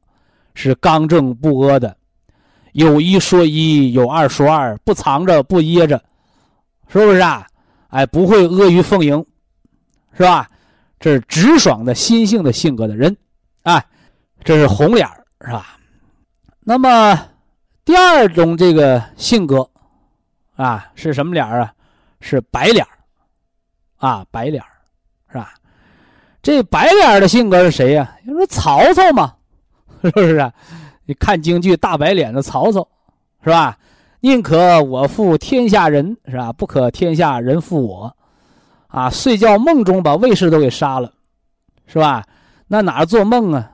[0.55, 1.96] 是刚正不阿的。
[2.73, 6.01] 有一说一，有二说二，不藏着不掖着，
[6.87, 7.44] 是不是啊？
[7.88, 9.27] 哎，不会阿谀奉迎，
[10.16, 10.49] 是吧？
[11.00, 13.16] 这是直爽的心性的性格的人，
[13.62, 13.84] 哎，
[14.44, 15.78] 这是红脸儿是吧？
[16.60, 17.18] 那么
[17.84, 19.68] 第二种这个性格
[20.56, 21.72] 啊，是什么脸儿啊？
[22.20, 22.92] 是白脸儿
[23.96, 24.68] 啊，白脸儿
[25.32, 25.54] 是吧？
[26.42, 28.16] 这白脸儿的性格是谁呀？
[28.24, 29.34] 你说曹操嘛，
[30.04, 30.52] 是不是？
[31.06, 32.86] 你看京剧大白脸的曹操，
[33.42, 33.78] 是吧？
[34.20, 36.52] 宁可我负天下人，是吧？
[36.52, 38.14] 不可天下人负我，
[38.90, 39.09] 啊！
[39.09, 41.12] 睡觉梦中把卫士都给杀了，
[41.87, 42.24] 是吧？
[42.66, 43.70] 那哪做梦啊？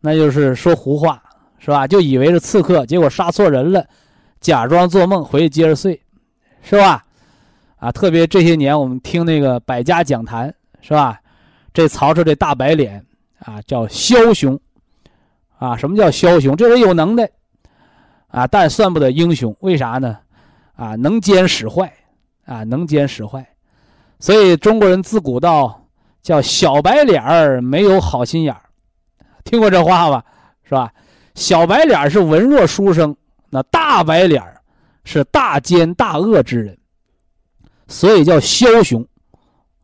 [0.00, 1.22] 那就是说胡话，
[1.58, 1.86] 是吧？
[1.86, 3.84] 就以为是刺客，结果杀错人了，
[4.40, 6.00] 假装做梦回去接着睡，
[6.62, 7.04] 是吧？
[7.76, 7.90] 啊！
[7.90, 11.18] 特别这些年我们听那个百家讲坛，是吧？
[11.72, 13.04] 这曹操这大白脸
[13.38, 14.58] 啊，叫枭雄。
[15.58, 16.56] 啊，什么叫枭雄？
[16.56, 17.30] 这人有能耐，
[18.28, 19.56] 啊，但算不得英雄。
[19.60, 20.18] 为啥呢？
[20.74, 21.92] 啊，能奸使坏，
[22.44, 23.46] 啊，能奸使坏。
[24.22, 25.84] 所以中国人自古道
[26.22, 28.62] 叫小白脸儿没有好心眼儿，
[29.42, 30.24] 听过这话吧？
[30.62, 30.92] 是吧？
[31.34, 33.16] 小白脸是文弱书生，
[33.50, 34.40] 那大白脸
[35.02, 36.78] 是大奸大恶之人，
[37.88, 39.04] 所以叫枭雄。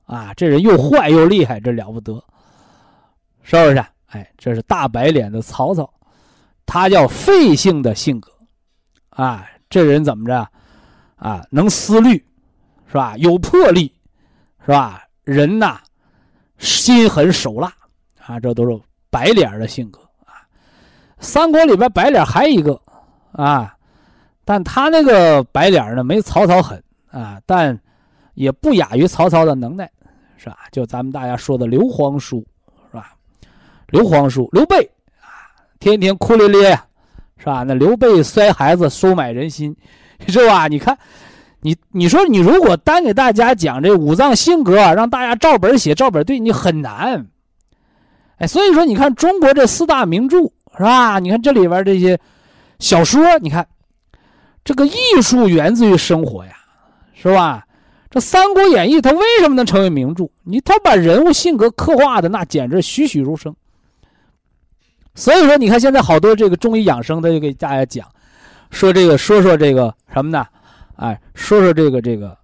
[0.04, 2.14] 啊，这人又坏又厉害，这了不得，
[3.42, 3.84] 是不是？
[4.06, 5.92] 哎，这是大白脸的曹操，
[6.64, 8.30] 他叫费性的性格，
[9.10, 10.48] 啊，这人怎么着，
[11.16, 12.24] 啊，能思虑，
[12.86, 13.16] 是吧？
[13.16, 13.92] 有魄力，
[14.68, 15.02] 是吧？
[15.24, 15.78] 人呐，
[16.58, 17.72] 心狠手辣，
[18.26, 18.78] 啊，这都是
[19.08, 20.44] 白脸的性格啊。
[21.20, 22.78] 三国里边白脸还一个，
[23.32, 23.74] 啊，
[24.44, 27.80] 但他那个白脸呢，没曹操狠啊，但
[28.34, 29.90] 也不亚于曹操的能耐，
[30.36, 30.58] 是吧？
[30.70, 32.46] 就咱们大家说的刘皇叔。
[32.90, 33.14] 是吧
[33.86, 34.84] 刘皇叔刘备
[35.22, 35.48] 啊，
[35.80, 36.78] 天天哭咧咧，
[37.38, 37.62] 是吧？
[37.62, 39.74] 那刘备摔孩子，收买人心，
[40.28, 40.68] 是吧？
[40.68, 40.98] 你看，
[41.60, 47.26] 你你说你如果单给大家讲这五脏性格，让大家照本写照本对，你很难。
[48.36, 50.38] 哎，所以说你看中国这四大名著
[50.76, 51.18] 是吧？
[51.18, 52.18] 你看这里边这些
[52.78, 53.66] 小说，你看
[54.64, 56.52] 这个艺术源自于生活呀，
[57.14, 57.64] 是吧？
[58.10, 60.30] 这《三国演义》它为什么能成为名著？
[60.44, 63.54] 你他把人物性格刻画的那简直栩栩如生。
[65.14, 68.06] 所以说，你看现在好多这个中医养生的就给大家讲，
[68.70, 70.46] 说这个说说这个什么呢？
[70.98, 72.36] 哎，说说这个这个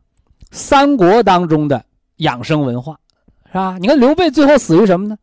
[0.50, 1.84] 三国当中的
[2.16, 2.98] 养生文化，
[3.46, 3.76] 是吧？
[3.80, 5.16] 你看刘备最后死于什么呢？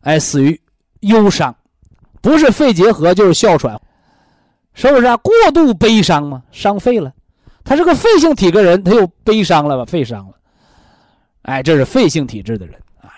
[0.00, 0.58] 哎，死于
[1.00, 1.54] 忧伤，
[2.20, 3.78] 不是肺结核就是哮喘，
[4.74, 5.16] 是不是啊？
[5.18, 7.12] 过度悲伤嘛，伤肺了。
[7.62, 9.84] 他是个肺性体质人，他又悲伤了吧？
[9.84, 10.34] 肺伤了。
[11.42, 13.12] 哎，这是肺性体质的人啊。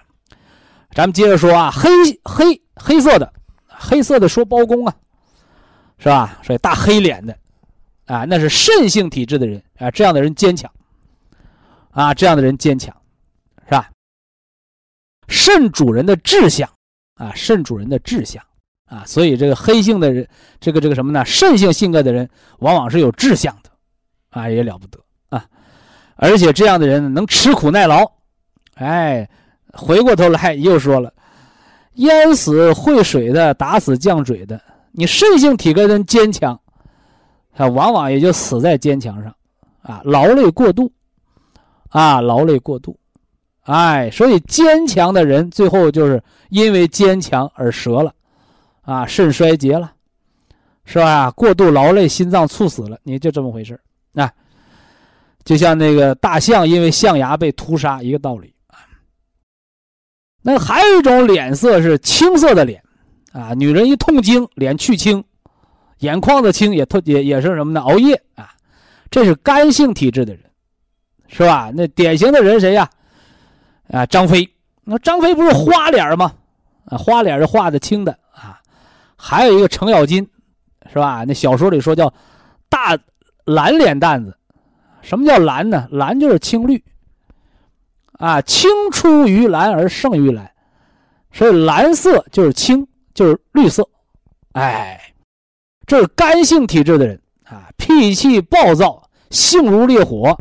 [0.95, 1.89] 咱们接着说啊，黑
[2.25, 3.33] 黑黑色的。
[3.81, 4.93] 黑色的说包公啊，
[5.99, 6.41] 是吧？
[6.43, 7.37] 所以大黑脸的，
[8.09, 10.69] 啊，那是肾性体质的人啊，这样的人坚强，
[11.91, 12.95] 啊，这样的人坚强，
[13.67, 13.91] 是吧？
[15.29, 16.69] 肾主人的志向，
[17.15, 18.43] 啊，肾主人的志向，
[18.87, 20.27] 啊，所以这个黑性的人，
[20.59, 21.23] 这个这个什么呢？
[21.25, 22.29] 肾性性格的人
[22.61, 23.71] 往往是有志向的，
[24.31, 25.45] 啊，也了不得啊，
[26.17, 28.11] 而且这样的人能吃苦耐劳，
[28.75, 29.29] 哎，
[29.75, 31.13] 回过头来又说了。
[31.95, 34.61] 淹死会水的，打死犟嘴的。
[34.93, 36.59] 你肾性体格的人坚强，
[37.59, 39.35] 他往往也就死在坚强上，
[39.83, 40.93] 啊，劳累过度，
[41.89, 42.97] 啊，劳累过度，
[43.63, 48.15] 哎，所以坚强的人最后就是因为坚强而折了，
[48.83, 49.93] 啊，肾衰竭了，
[50.85, 51.33] 是吧？
[51.33, 53.81] 过度劳累，心脏猝死了，你就这么回事
[54.15, 54.33] 啊，
[55.45, 58.55] 就像那个大象因为象牙被屠杀一个道理。
[60.43, 62.81] 那还有一种脸色是青色的脸，
[63.33, 65.25] 啊，女人一痛经脸去青，
[65.99, 67.81] 眼眶子青也特也也是什么呢？
[67.81, 68.51] 熬夜啊，
[69.11, 70.43] 这是干性体质的人，
[71.29, 71.71] 是吧？
[71.75, 72.89] 那典型的人谁呀？
[73.91, 74.49] 啊，张飞。
[74.85, 76.33] 那张飞不是花脸吗？
[76.87, 78.61] 啊，花脸是画的青的啊。
[79.17, 80.29] 还有一个程咬金，
[80.93, 81.25] 是吧？
[81.27, 82.13] 那小说里说叫
[82.69, 82.97] 大
[83.45, 84.37] 蓝脸蛋子。
[85.03, 85.87] 什么叫蓝呢？
[85.91, 86.83] 蓝就是青绿。
[88.13, 90.51] 啊，青出于蓝而胜于蓝，
[91.33, 92.85] 所以蓝色就是青，
[93.15, 93.89] 就是绿色。
[94.53, 95.01] 哎，
[95.89, 100.39] 这是干性体质的人啊，脾气暴躁，性如烈火，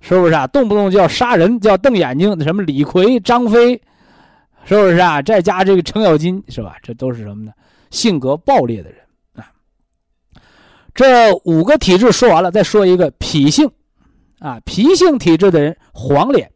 [0.00, 0.46] 是不是啊？
[0.46, 2.40] 动不动就要杀人，就要瞪眼睛。
[2.40, 3.74] 什么李逵、张飞，
[4.64, 5.20] 是不是啊？
[5.20, 6.76] 再加这个程咬金，是吧？
[6.82, 7.52] 这都是什么呢？
[7.90, 8.98] 性格暴烈的人
[9.34, 9.52] 啊。
[10.94, 13.70] 这五个体质说完了，再说一个脾性
[14.38, 16.50] 啊，脾性体质的人黄脸。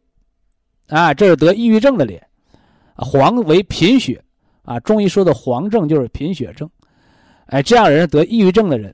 [0.87, 2.27] 啊，这是得抑郁症的脸，
[2.95, 4.23] 黄为贫血，
[4.63, 6.67] 啊，中医说的黄症就是贫血症，
[7.47, 8.93] 哎，这样人得抑郁症的人，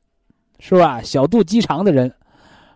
[0.60, 1.02] 是吧？
[1.02, 2.14] 小肚鸡肠的人，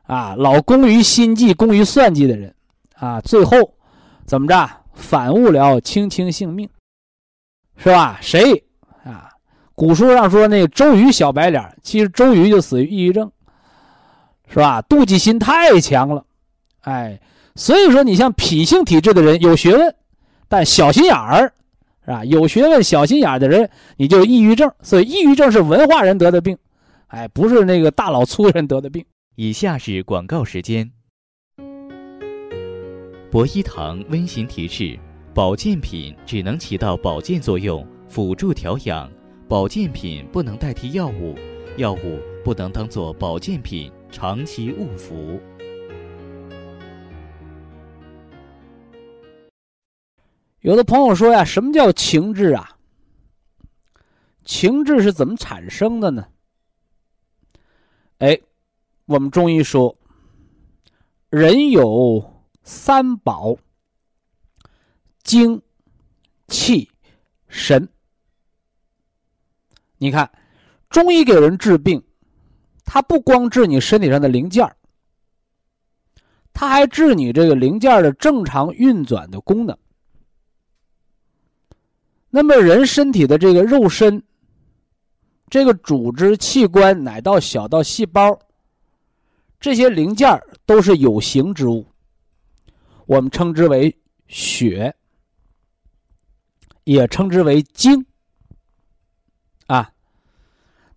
[0.04, 2.54] 啊，老工于心计、工于算计的人，
[2.96, 3.58] 啊，最后
[4.26, 4.70] 怎么着？
[4.94, 6.70] 反误了卿卿性命，
[7.78, 8.18] 是吧？
[8.22, 8.64] 谁
[9.04, 9.30] 啊？
[9.74, 13.32] 古书上说那个周瑜小白脸，其实周瑜就死于抑郁症，
[14.48, 14.82] 是吧？
[14.84, 16.26] 妒忌心太强了，
[16.82, 17.20] 哎。
[17.58, 19.96] 所以说，你像脾性体质的人有学问，
[20.50, 21.54] 但小心眼儿，
[22.06, 22.24] 是吧？
[22.24, 24.72] 有学问、小心眼的人，你就抑郁症。
[24.82, 26.56] 所以，抑郁症是文化人得的病，
[27.08, 29.04] 哎，不是那个大老粗人得的病。
[29.36, 30.92] 以下是广告时间。
[33.32, 34.98] 博一堂温馨提示：
[35.34, 39.10] 保健品只能起到保健作用，辅助调养；
[39.50, 41.36] 保健品不能代替药物，
[41.76, 45.40] 药物不能当做保健品长期误服。
[50.66, 52.76] 有的朋友说呀，什么叫情志啊？
[54.46, 56.26] 情志是怎么产生的呢？
[58.18, 58.36] 哎，
[59.06, 59.96] 我们中医说，
[61.30, 63.56] 人有三宝：
[65.22, 65.62] 精、
[66.48, 66.90] 气、
[67.48, 67.88] 神。
[70.00, 70.28] 你看，
[70.90, 72.04] 中医给人治病，
[72.84, 74.68] 他不光治你身体上的零件
[76.54, 79.78] 他还治你这个零件的正常运转的功能。
[82.36, 84.22] 那么，人身体的这个肉身，
[85.50, 88.38] 这个组织器官，乃到小到细胞，
[89.58, 91.86] 这些零件都是有形之物，
[93.06, 94.94] 我们称之为血，
[96.84, 98.06] 也称之为精。
[99.68, 99.90] 啊，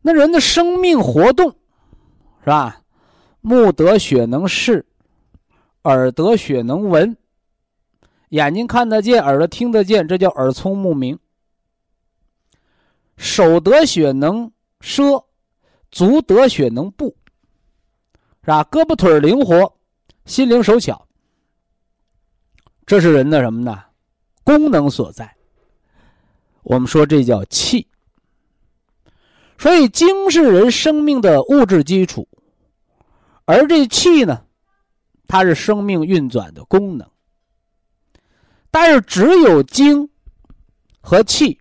[0.03, 1.49] 那人的生命活动，
[2.41, 2.83] 是吧？
[3.43, 4.85] 目得血能视，
[5.85, 7.17] 耳得血能闻，
[8.31, 11.17] 眼睛看得见，耳朵听得见，这叫耳聪目明。
[13.19, 14.51] 手得血能
[14.81, 15.23] 奢，
[15.91, 17.15] 足得血能步，
[18.43, 18.65] 是吧？
[18.71, 19.77] 胳膊腿灵活，
[20.25, 21.07] 心灵手巧，
[22.87, 23.85] 这是人的什么呢？
[24.45, 25.37] 功能所在。
[26.63, 27.87] 我们说这叫气。
[29.59, 32.29] 所以精是人生命的物质基础，
[33.45, 34.45] 而这气呢，
[35.27, 37.11] 它是生命运转的功能。
[38.71, 40.09] 但是只有精
[41.01, 41.59] 和气。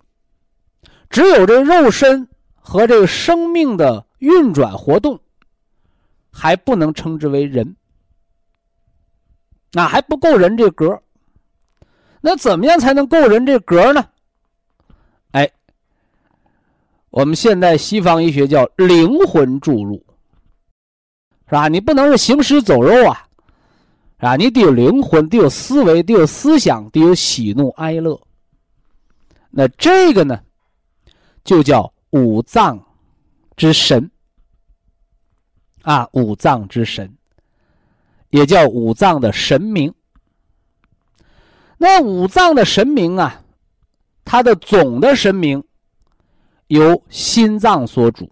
[1.10, 5.20] 只有这肉身和这个生命的运转活动，
[6.32, 7.76] 还不能称之为人，
[9.72, 11.02] 那还不够人这格。
[12.20, 14.06] 那怎么样才能够人这格呢？
[15.32, 15.50] 哎，
[17.10, 20.04] 我们现在西方医学叫灵魂注入，
[21.46, 21.68] 是吧？
[21.68, 23.28] 你不能是行尸走肉啊，
[24.18, 28.20] 啊，你得有灵魂，得有思维，得有思想，得有喜怒哀乐。
[29.50, 30.42] 那这个呢？
[31.48, 32.86] 就叫五脏
[33.56, 34.12] 之神
[35.82, 37.18] 啊，五脏之神，
[38.32, 39.96] 也叫五脏的神明。
[41.78, 43.46] 那五脏的神明啊，
[44.26, 45.64] 它的总的神明
[46.68, 48.30] 由心脏所主，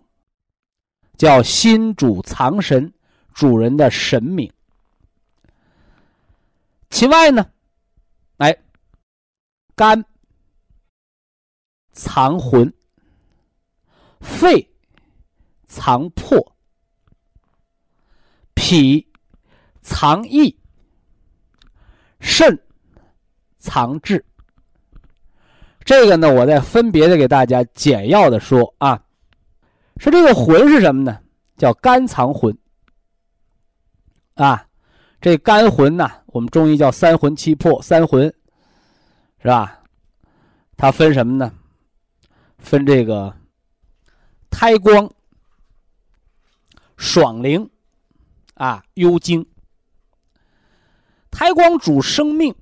[1.18, 2.93] 叫心主藏神，
[3.34, 4.51] 主人的神明。
[6.89, 7.49] 其外呢，
[8.39, 8.57] 哎，
[9.74, 10.03] 肝
[11.93, 12.74] 藏魂。
[14.26, 14.67] 肺
[15.67, 16.55] 藏魄，
[18.55, 19.07] 脾
[19.82, 20.57] 藏意，
[22.19, 22.59] 肾
[23.59, 24.26] 藏志。
[25.86, 29.01] 这个呢，我再分别的给大家简要的说啊。
[29.97, 31.19] 说这个魂是什么呢？
[31.55, 32.57] 叫肝藏魂
[34.34, 34.67] 啊。
[35.21, 38.26] 这肝魂呢，我们中医叫三魂七魄，三魂
[39.39, 39.82] 是吧？
[40.76, 41.53] 它分什么呢？
[42.57, 43.34] 分这个。
[44.58, 45.14] 开光、
[46.95, 47.70] 爽灵、
[48.53, 49.45] 啊，幽精。
[51.30, 52.56] 胎光主生命，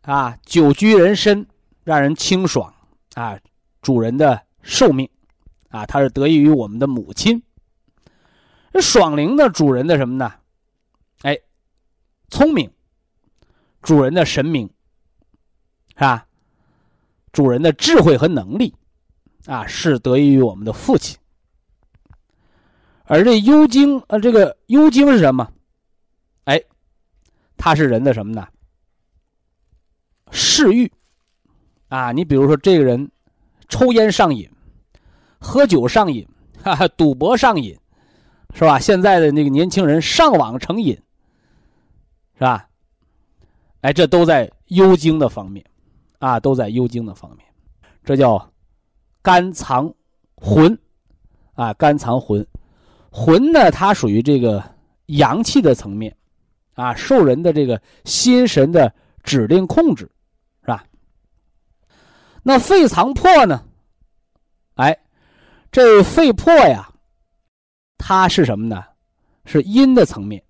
[0.00, 1.46] 啊，久居人身，
[1.84, 2.72] 让人清爽，
[3.12, 3.38] 啊，
[3.82, 5.06] 主人的寿命，
[5.68, 7.42] 啊，它是得益于我们的母亲。
[8.72, 10.32] 这爽灵的主人的什么呢？
[11.20, 11.38] 哎，
[12.30, 12.72] 聪明，
[13.82, 14.66] 主人的神明，
[15.90, 16.26] 是吧？
[17.30, 18.74] 主人的智慧和能力，
[19.48, 21.16] 啊，是得益于我们的父亲。
[23.04, 25.50] 而这幽精，呃，这个幽精是什么？
[26.44, 26.62] 哎，
[27.56, 28.46] 它是人的什么呢？
[30.30, 30.92] 嗜欲，
[31.88, 33.10] 啊，你比如说这个人
[33.70, 34.46] 抽烟上瘾，
[35.38, 36.28] 喝酒上瘾，
[36.62, 37.74] 哈哈，赌博上瘾，
[38.52, 38.78] 是吧？
[38.78, 40.94] 现在的那个年轻人上网成瘾，
[42.34, 42.68] 是吧？
[43.80, 45.64] 哎，这都在幽精的方面，
[46.18, 47.46] 啊，都在幽精的方面，
[48.04, 48.52] 这叫
[49.28, 49.92] 肝藏
[50.36, 50.78] 魂，
[51.52, 52.46] 啊，肝藏魂。
[53.10, 54.64] 魂呢，它属于这个
[55.08, 56.16] 阳气的层面，
[56.72, 58.90] 啊，受人的这个心神的
[59.22, 60.10] 指令控制，
[60.62, 60.82] 是吧？
[62.42, 63.62] 那肺藏魄呢？
[64.76, 64.98] 哎，
[65.70, 66.90] 这肺魄呀，
[67.98, 68.82] 它是什么呢？
[69.44, 70.42] 是阴的层面，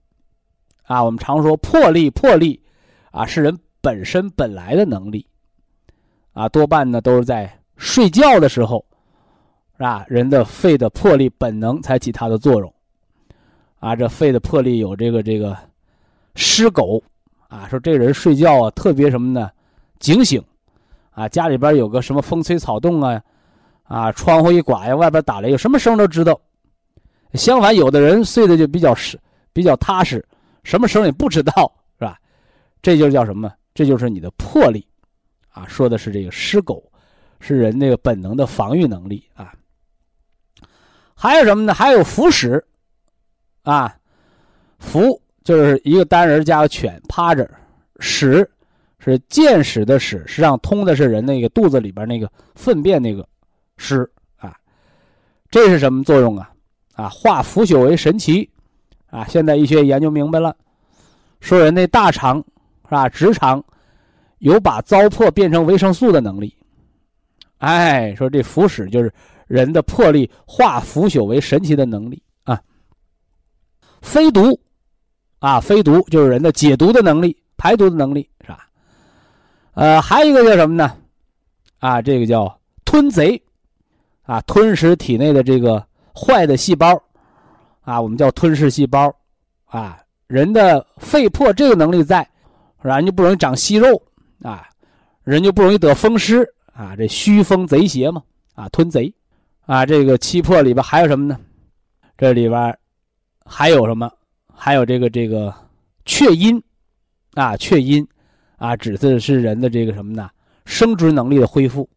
[0.85, 2.63] 啊，我们常说魄力，魄力，
[3.11, 5.27] 啊，是人本身本来的能力，
[6.33, 8.85] 啊，多半呢都是在睡觉的时候。
[9.77, 10.05] 是吧？
[10.09, 12.75] 人的肺的魄力本能才起它的作用，
[13.79, 15.57] 啊，这肺的魄力有这个这个
[16.35, 17.01] 尸狗，
[17.47, 19.49] 啊，说这人睡觉啊特别什么呢？
[20.01, 20.43] 警醒，
[21.13, 23.23] 啊，家里边有个什么风吹草动啊，
[23.85, 26.41] 啊，窗户一刮呀，外边打雷，有什么声都知道。
[27.35, 29.17] 相反，有的人睡的就比较实，
[29.53, 30.27] 比较踏实，
[30.65, 32.19] 什么声也不知道，是吧？
[32.83, 33.49] 这就叫什么？
[33.75, 34.85] 这就是你的魄力，
[35.51, 36.83] 啊，说的是这个尸狗，
[37.41, 39.53] 是人那个本能的防御能力啊。
[41.15, 41.75] 还有什么呢？
[41.75, 42.65] 还有伏屎，
[43.63, 43.97] 啊，
[44.79, 47.51] 伏就是一个单人加个犬趴着，
[47.99, 48.49] 屎
[48.99, 53.27] 是见屎的屎，实际上通的是人那个肚子里边那个粪便那个
[53.77, 54.57] 屎啊，
[55.51, 56.53] 这是什么作用啊？
[56.95, 58.49] 啊，化腐朽为神奇，
[59.11, 60.55] 啊，现在医学研究明白了，
[61.41, 62.39] 说人那大肠
[62.85, 63.65] 是吧，直肠
[64.39, 66.55] 有把糟粕变成维生素的能力，
[67.59, 69.13] 哎，说这腐使就是。
[69.49, 72.61] 人的魄力化腐朽为神奇的能力啊，
[74.03, 74.61] 飞毒，
[75.39, 78.69] 啊，飞毒就是人的解毒的能力、排毒的能力，是吧？
[79.73, 80.95] 呃，还有一个叫什么呢？
[81.79, 83.43] 啊，这个叫吞贼，
[84.21, 85.83] 啊，吞噬体内的这个
[86.15, 87.03] 坏的细胞，
[87.81, 89.11] 啊，我们叫吞噬细胞，
[89.65, 92.21] 啊，人的肺魄这个能力在，
[92.83, 92.97] 是吧？
[92.97, 93.99] 人就不容易长息肉，
[94.43, 94.69] 啊，
[95.25, 96.47] 人就不容易得风湿，
[96.79, 98.23] 啊，这虚风贼邪嘛，
[98.55, 99.13] 啊，吞贼。
[99.67, 101.37] 啊，这个七魄里边还有什么呢？
[102.17, 102.79] 这里边
[103.45, 104.09] 还有什么？
[104.55, 105.53] 还有这个这个
[106.05, 106.63] 确阴，
[107.35, 108.07] 啊，确阴，
[108.59, 110.31] 啊，指的是人的这个什么呢？
[110.67, 111.89] 生殖能力的恢复，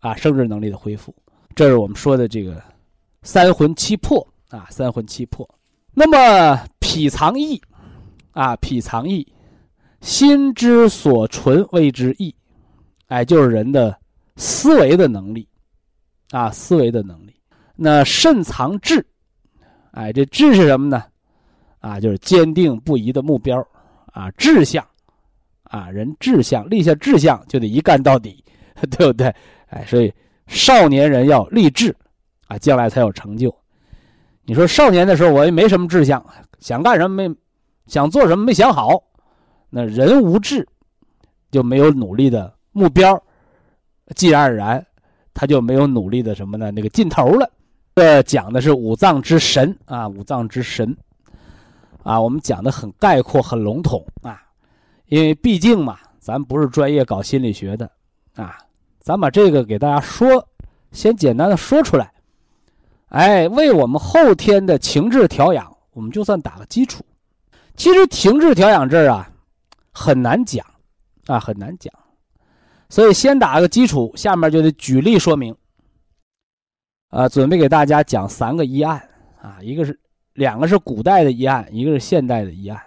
[0.00, 1.14] 啊，生殖能力的恢复。
[1.54, 2.60] 这是我们说的这个
[3.22, 5.48] 三魂七魄啊，三魂七魄。
[5.94, 7.62] 那么脾藏意，
[8.32, 9.24] 啊，脾藏意，
[10.00, 12.34] 心之所存谓之意，
[13.06, 13.96] 哎，就是人的
[14.38, 15.46] 思维的能力。
[16.30, 17.34] 啊，思维的能力，
[17.74, 19.02] 那肾藏志，
[19.92, 21.02] 哎，这志是什么呢？
[21.80, 23.66] 啊，就是坚定不移的目标，
[24.12, 24.86] 啊，志向，
[25.62, 28.44] 啊，人志向立下志向就得一干到底，
[28.90, 29.34] 对不对？
[29.68, 30.12] 哎，所以
[30.46, 31.96] 少年人要立志，
[32.46, 33.50] 啊，将来才有成就。
[34.44, 36.22] 你说少年的时候我也没什么志向，
[36.58, 37.34] 想干什么没，
[37.86, 39.02] 想做什么没想好，
[39.70, 40.68] 那人无志，
[41.50, 43.18] 就没有努力的目标，
[44.14, 44.84] 自然而然。
[45.34, 46.72] 他就没有努力的什么呢？
[46.72, 47.48] 那个劲头了。
[47.94, 50.96] 这讲的是五脏之神啊，五脏之神
[52.02, 52.20] 啊。
[52.20, 54.42] 我们讲的很概括、很笼统啊，
[55.06, 57.88] 因为毕竟嘛，咱不是专业搞心理学的
[58.34, 58.58] 啊。
[58.98, 60.48] 咱把这个给大家说，
[60.90, 62.10] 先简单的说出来，
[63.10, 67.04] 哎，为我们后天的情志调养，我们就算打个基础。
[67.76, 69.30] 其实情志调养这儿啊，
[69.92, 70.66] 很难讲
[71.26, 71.92] 啊，很难讲。
[72.88, 75.54] 所以先打个基础，下面就得举例说明。
[77.10, 79.02] 啊，准备给大家讲三个医案
[79.40, 79.98] 啊，一个是
[80.34, 82.80] 两个是古代的医案，一个是现代的医案。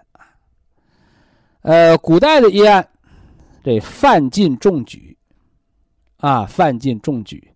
[1.62, 2.88] 呃，古代的医案，
[3.64, 5.18] 这范进中举
[6.18, 7.52] 啊，范进中举。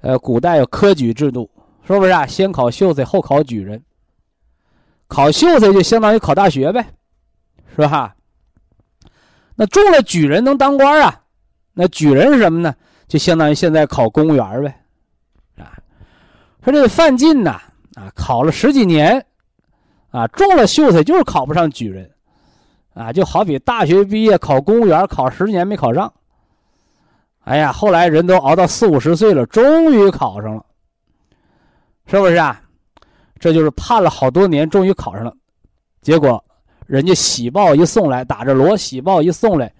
[0.00, 1.50] 呃，古代有科举制度，
[1.86, 2.26] 是不是啊？
[2.26, 3.82] 先考秀才，后考举人。
[5.06, 6.86] 考秀才就相当于考大学呗，
[7.74, 8.14] 是吧？
[9.54, 11.23] 那中了举人能当官啊？
[11.74, 12.74] 那举人是什么呢？
[13.06, 14.82] 就相当于现在考公务员呗，
[15.58, 15.76] 啊，
[16.62, 17.60] 说这个范进呐，
[17.94, 19.24] 啊，考了十几年，
[20.10, 22.10] 啊，中了秀才就是考不上举人，
[22.94, 26.10] 啊，就好比大学毕业考公务员，考十年没考上。
[27.40, 30.64] 哎呀，后来人都熬到四五十岁了，终于考上了，
[32.06, 32.62] 是不是啊？
[33.38, 35.34] 这就是盼了好多年，终于考上了，
[36.00, 36.42] 结果
[36.86, 39.70] 人家喜报一送来，打着锣喜报一送来，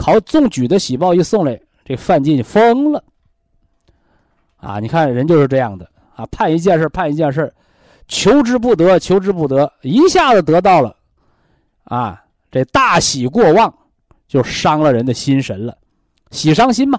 [0.00, 3.04] 考中举的喜报一送来，这范进疯了。
[4.56, 5.86] 啊，你看人就是这样的
[6.16, 7.52] 啊，盼一件事，盼一件事。
[8.08, 10.96] 求之不得，求之不得，一下子得到了，
[11.84, 13.72] 啊，这大喜过望，
[14.26, 15.76] 就伤了人的心神了，
[16.30, 16.98] 喜伤心嘛，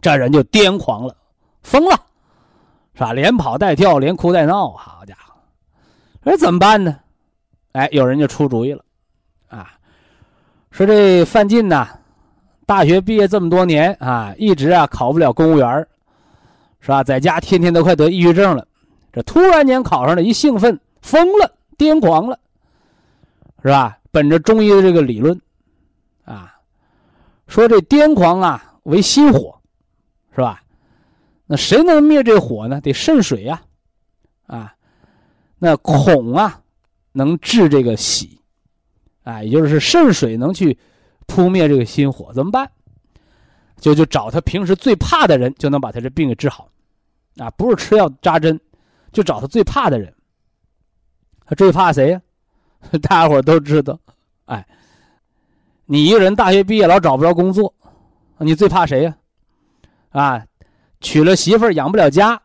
[0.00, 1.16] 这人就癫狂了，
[1.62, 2.00] 疯了，
[2.94, 3.12] 是吧？
[3.12, 5.34] 连跑带跳，连哭带闹，好家伙，
[6.24, 6.96] 这怎么办呢？
[7.72, 8.84] 哎，有人就出主意了，
[9.48, 9.74] 啊，
[10.72, 11.86] 说这范进呐，
[12.66, 15.86] 大学毕业这么多年啊，一直啊考不了公务员，
[16.80, 17.04] 是吧？
[17.04, 18.66] 在家天天都快得抑郁症了。
[19.12, 22.38] 这突然间考上了，一兴奋，疯了，癫狂了，
[23.62, 23.98] 是吧？
[24.10, 25.38] 本着中医的这个理论，
[26.24, 26.54] 啊，
[27.46, 29.54] 说这癫狂啊为心火，
[30.34, 30.62] 是吧？
[31.46, 32.80] 那谁能灭这火呢？
[32.80, 33.60] 得肾水呀，
[34.46, 34.74] 啊，
[35.58, 36.62] 那恐啊
[37.12, 38.40] 能治这个喜，
[39.22, 40.78] 哎，也就是肾水能去
[41.26, 42.70] 扑灭这个心火，怎么办？
[43.80, 46.68] 就就找他平时最怕的人，就能把他这病给治好，
[47.38, 48.60] 啊，不是吃药扎针。
[49.12, 50.10] 就找他最怕的人。
[51.44, 52.22] 他最怕谁呀？
[53.02, 53.98] 大家伙都知道，
[54.46, 54.66] 哎，
[55.84, 57.74] 你一个人大学毕业老找不着工作，
[58.38, 59.14] 你最怕谁呀？
[60.12, 60.42] 啊，
[61.02, 62.40] 娶了媳妇养不了家，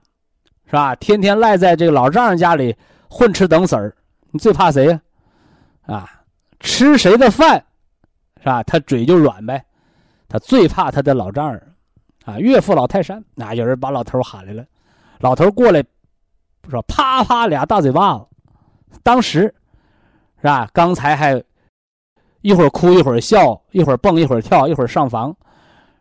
[0.66, 0.94] 是吧？
[0.96, 2.76] 天天赖在这个老丈人家里
[3.10, 3.96] 混吃等死儿，
[4.32, 5.02] 你最怕谁呀？
[5.84, 6.17] 啊，
[6.60, 7.64] 吃谁的饭，
[8.40, 8.64] 是吧？
[8.64, 9.64] 他嘴就软呗。
[10.28, 11.76] 他最怕他的老丈人，
[12.26, 13.24] 啊，岳父老泰山。
[13.36, 14.66] 那有人把老头喊来了，
[15.20, 15.84] 老头过来。
[16.70, 18.26] 说啪啪俩大嘴巴子，
[19.02, 19.44] 当时，
[20.42, 20.70] 是吧？
[20.74, 21.42] 刚才还
[22.42, 25.34] 一会儿哭一会儿笑，一会儿蹦一会儿跳，一会儿上房，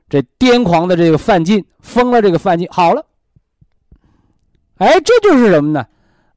[0.09, 3.07] 这癫狂的这个范进疯了，这个范进好了。
[4.79, 5.87] 哎，这就是什么呢？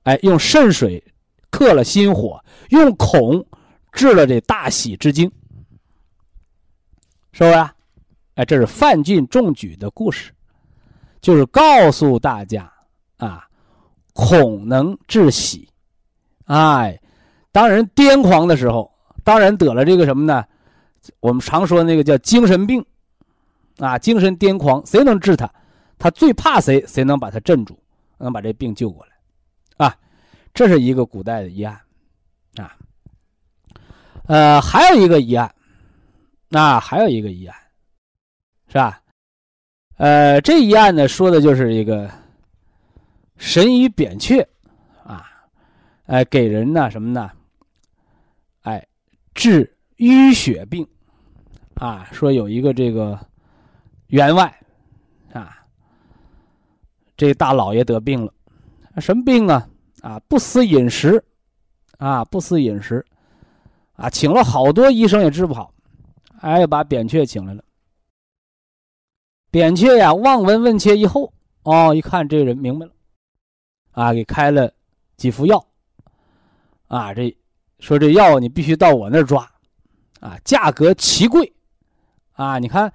[0.03, 1.03] 哎，用肾水
[1.49, 2.39] 克了心火，
[2.70, 3.43] 用孔
[3.92, 5.32] 治了这大喜之惊，
[7.32, 7.56] 是不是？
[8.36, 10.32] 哎，这是范进中举的故事，
[11.22, 12.72] 就是告诉大家
[13.18, 13.46] 啊。
[14.12, 15.70] 恐能致喜，
[16.46, 17.00] 哎，
[17.54, 18.92] 当人癫狂的时候，
[19.24, 20.44] 当然得了这个什么呢？
[21.22, 22.86] 我们常说那个叫精神病，
[23.78, 25.50] 啊，精神癫狂，谁能治他？
[25.98, 26.86] 他最怕谁？
[26.86, 27.80] 谁能把他镇住？
[28.18, 29.86] 能把这病救过来？
[29.88, 29.96] 啊，
[30.54, 31.80] 这是一个古代的医案，
[34.30, 35.51] 呃，还有一个医案，
[36.51, 37.57] 啊，还有一个医案，
[38.67, 39.01] 是吧？
[39.97, 42.07] 呃，这一案呢，说的就是一个。
[43.38, 44.45] 神医扁鹊，
[45.03, 45.25] 啊，
[46.05, 47.32] 哎，给人呢什么呢？
[48.61, 48.86] 哎，
[49.34, 49.67] 治
[49.97, 50.86] 淤血病，
[51.73, 53.17] 啊，说有一个这个
[54.07, 54.53] 员外，
[55.34, 55.57] 啊，
[57.17, 58.32] 这大老爷得病了，
[58.97, 59.67] 什么病啊？
[60.01, 61.23] 啊，不思饮食，
[61.97, 63.03] 啊，不思饮食，
[64.00, 65.74] 啊，请了好多医生也治不好，
[66.39, 67.64] 哎，把扁鹊请来了。
[69.52, 71.34] 扁鹊呀，望闻问切以后，
[71.64, 72.91] 哦，一看这人明白了。
[73.91, 74.72] 啊，给开了
[75.18, 75.66] 几副药，
[76.88, 77.36] 啊，这
[77.80, 79.43] 说这药你必须到我那儿抓，
[80.22, 81.52] 啊，价格奇贵，
[82.34, 82.93] 啊，你看，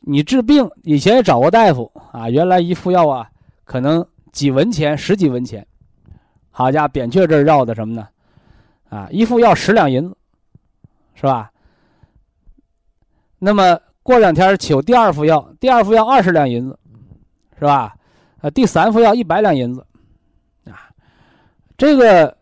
[0.00, 3.30] 你治病以前也找过大夫啊，原来一副药啊，
[3.64, 5.66] 可能几文钱，十几文钱，
[6.50, 8.06] 好家伙，扁鹊这儿要的什么呢？
[8.92, 10.14] 啊，一副药十两银子，
[11.14, 11.50] 是吧？
[13.38, 16.78] 那么过两天求第二副药，第二副药二十两银子，
[17.58, 17.94] 是吧？
[18.42, 19.86] 啊，第三副药一百两银子，
[20.66, 20.92] 啊，
[21.78, 22.36] 这个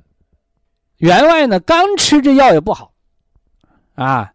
[0.97, 2.93] 员外呢，刚吃这药也不好，
[3.95, 4.33] 啊，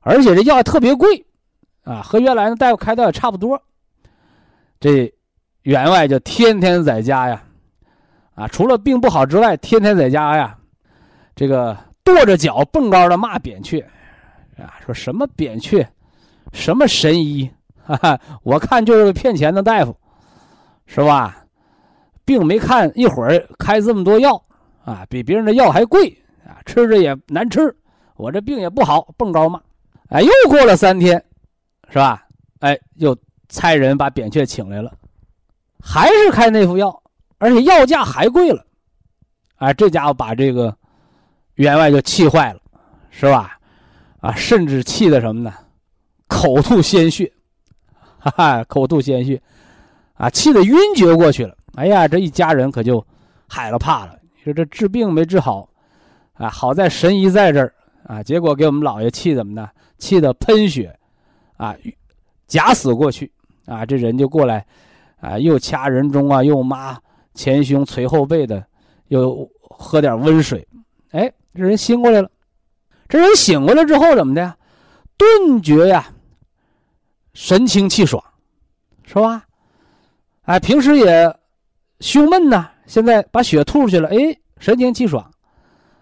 [0.00, 1.24] 而且这药特别贵，
[1.84, 3.62] 啊，和原来的大夫开的也差不多。
[4.78, 5.10] 这
[5.62, 7.42] 员外就天天在家呀，
[8.34, 10.58] 啊，除了病不好之外，天天在家呀，
[11.36, 13.80] 这个跺着脚蹦高的骂扁鹊，
[14.58, 15.86] 啊，说什么扁鹊，
[16.52, 17.48] 什么神医，
[17.84, 19.96] 哈哈，我看就是个骗钱的大夫。
[20.88, 21.44] 是吧？
[22.24, 24.40] 病没看一会儿，开这么多药，
[24.84, 26.16] 啊，比别人的药还贵
[26.46, 27.76] 啊，吃着也难吃。
[28.14, 29.60] 我这病也不好，蹦高骂。
[30.10, 31.20] 哎，又过了三天，
[31.88, 32.24] 是吧？
[32.60, 33.18] 哎，又
[33.48, 34.92] 差人把扁鹊请来了，
[35.82, 37.02] 还是开那副药，
[37.38, 38.64] 而且药价还贵了。
[39.56, 40.72] 哎，这家伙把这个
[41.56, 42.60] 员外就气坏了，
[43.10, 43.58] 是吧？
[44.20, 45.52] 啊，甚至气的什么呢？
[46.26, 47.30] 口吐鲜血，
[48.18, 49.40] 哈哈，口吐鲜血。
[50.14, 51.54] 啊，气得晕厥过去了。
[51.74, 53.06] 哎呀，这一家人可就
[53.46, 54.18] 害了怕了。
[54.42, 55.68] 说这治病没治好，
[56.32, 59.68] 啊，好在神医在这儿啊，结果给我们老爷气怎么的？
[59.98, 60.98] 气得喷血，
[61.58, 61.76] 啊，
[62.46, 63.30] 假死过去，
[63.66, 64.64] 啊，这人就过来，
[65.20, 66.96] 啊，又掐人中啊，又抹
[67.34, 68.64] 前胸捶后背的，
[69.08, 70.66] 又喝点温水，
[71.10, 72.30] 哎，这人醒过来了。
[73.08, 74.54] 这人醒过来之后怎么的？
[75.16, 76.06] 顿觉呀，
[77.32, 78.22] 神清气爽，
[79.04, 79.44] 是吧？
[80.42, 81.34] 哎，平时也
[82.00, 85.30] 胸闷呐，现在把血吐出去了，哎，神清气爽，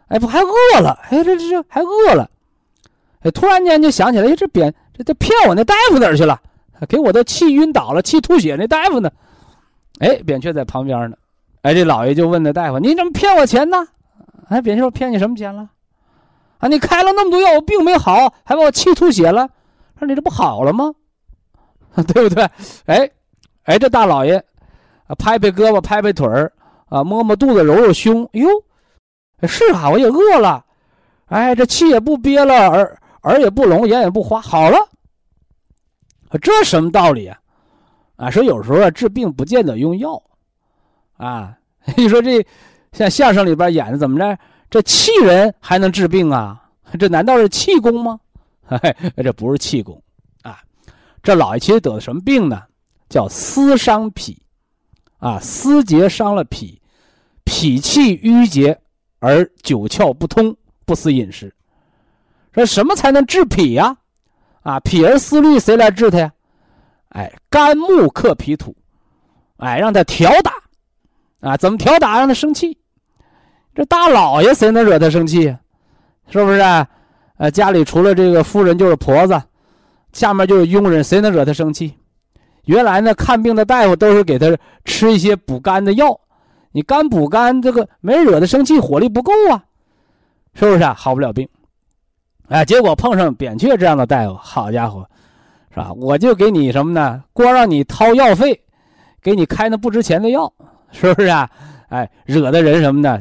[0.09, 0.99] 哎，不还饿了？
[1.11, 2.29] 哎，这这这还饿了，
[3.21, 6.41] 哎，突然间就想起来，哎，这扁这这骗我那大夫哪儿去了？
[6.89, 9.11] 给我都气晕倒了，气吐血那大夫呢？
[10.01, 11.17] 哎，扁鹊在旁边呢，
[11.63, 13.87] 哎，这老爷就问那大夫：“你怎么骗我钱呢？”
[14.49, 15.71] 哎，扁鹊说：“骗你什么钱了？”
[16.59, 16.69] 啊！
[16.69, 19.49] 你开了那么多药，我病没好，还把我气吐血了，
[19.99, 20.95] 说你这不好了吗？
[22.09, 22.43] 对不对？
[22.87, 23.11] 哎，
[23.65, 24.37] 哎，这大老爷，
[25.07, 26.51] 啊，拍拍胳膊，拍拍腿儿，
[26.87, 28.49] 啊，摸摸肚子，揉揉胸，哟，
[29.43, 30.65] 是啊，我也饿了，
[31.27, 34.79] 哎，这气也不憋了，耳耳也不聋，眼也不花，好了。
[36.41, 37.39] 这什么道理啊？
[38.17, 40.21] 啊，说有时候啊，治病不见得用药，
[41.17, 41.57] 啊，
[41.97, 42.45] 你说这
[42.95, 44.39] 像相声里边演的怎么着？
[44.71, 46.61] 这气人还能治病啊？
[46.99, 48.19] 这难道是气功吗？
[48.67, 48.79] 嘿，
[49.23, 50.01] 这不是气功
[50.43, 50.59] 啊！
[51.23, 52.63] 这老爷其实得的什么病呢？
[53.09, 54.41] 叫思伤脾，
[55.19, 56.81] 啊，思结伤了脾，
[57.45, 58.81] 脾气郁结
[59.19, 61.53] 而九窍不通，不思饮食。
[62.53, 63.97] 说什么才能治脾呀？
[64.63, 66.33] 啊，脾而思虑，谁来治他呀？
[67.11, 68.75] 哎，肝木克脾土，
[69.59, 70.53] 哎，让他调打，
[71.41, 72.19] 啊，怎么调打？
[72.19, 72.79] 让他生气。
[73.75, 75.55] 这大老爷谁能惹他生气？
[76.29, 76.61] 是不是？
[77.37, 79.43] 呃，家里除了这个夫人就是婆子，
[80.13, 81.93] 下面就是佣人，谁能惹他生气？
[82.67, 86.19] 原来呢，看病的大夫都是给他吃一些补肝的药，
[86.71, 89.65] 你肝补肝，这个没惹他生气，火力不够啊，
[90.55, 90.95] 是不是啊？
[90.97, 91.49] 好不了病。
[92.49, 95.05] 哎，结果碰上扁鹊这样的大夫，好家伙，
[95.71, 95.93] 是吧？
[95.95, 97.23] 我就给你什么呢？
[97.33, 98.59] 光让你掏药费，
[99.21, 100.51] 给你开那不值钱的药，
[100.93, 101.51] 是不是啊？
[101.89, 103.21] 哎，惹的人什么呢？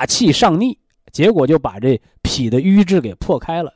[0.00, 0.78] 大气上逆，
[1.12, 3.70] 结果就把这脾的瘀滞给破开了，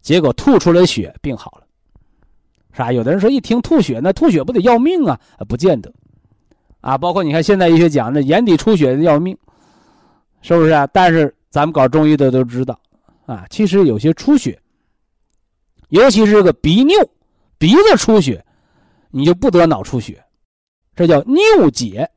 [0.00, 1.66] 结果吐出来血，病好了，
[2.72, 2.90] 是吧？
[2.90, 5.20] 有的人说一听吐血，那吐血不得要命啊？
[5.46, 5.92] 不见得，
[6.80, 9.36] 啊，包括你看现在医学讲的眼底出血要命，
[10.40, 10.86] 是不是啊？
[10.86, 12.80] 但是咱们搞中医的都知道，
[13.26, 14.58] 啊，其实有些出血，
[15.90, 17.06] 尤其是这个鼻衄，
[17.58, 18.42] 鼻子出血，
[19.10, 20.24] 你就不得脑出血，
[20.96, 22.08] 这叫衄解，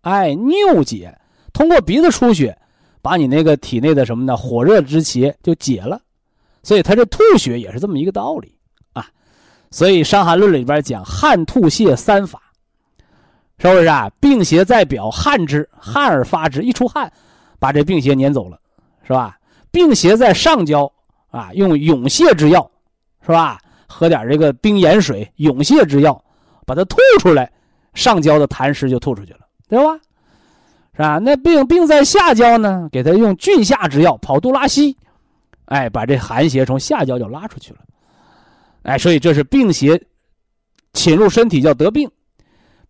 [0.00, 1.16] 哎，衄解，
[1.52, 2.58] 通过鼻子出血。
[3.02, 4.36] 把你那个体内的什么呢？
[4.36, 6.00] 火热之邪就解了，
[6.62, 8.56] 所以他这吐血也是这么一个道理
[8.92, 9.04] 啊。
[9.70, 12.40] 所以《伤寒论》里边讲汗吐泻三法，
[13.58, 14.08] 是不是啊？
[14.20, 17.12] 病邪在表，汗之，汗而发之，一出汗，
[17.58, 18.58] 把这病邪撵走了，
[19.02, 19.36] 是吧？
[19.72, 20.90] 病邪在上焦
[21.30, 22.70] 啊，用涌泻之药，
[23.20, 23.58] 是吧？
[23.88, 26.22] 喝点这个冰盐水，涌泻之药，
[26.64, 27.50] 把它吐出来，
[27.94, 29.98] 上焦的痰湿就吐出去了，对吧？
[30.94, 31.18] 是吧？
[31.18, 34.94] 那病病在下焦呢，给他用峻下之药跑肚拉稀，
[35.64, 37.80] 哎，把这寒邪从下焦就拉出去了，
[38.82, 40.02] 哎，所以这是病邪
[40.92, 42.10] 侵入身体叫得病，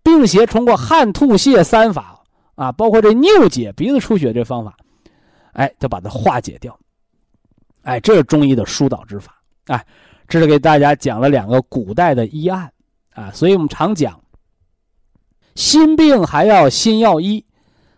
[0.03, 2.21] 病邪通过汗吐泻三法
[2.57, 4.77] 啊，包括这尿解鼻子出血这方法，
[5.53, 6.77] 哎，就把它化解掉，
[7.83, 9.87] 哎，这是中医的疏导之法，哎，
[10.27, 12.69] 这是给大家讲了两个古代的医案
[13.15, 14.21] 啊，所以我们常讲，
[15.55, 17.45] 心病还要心药医。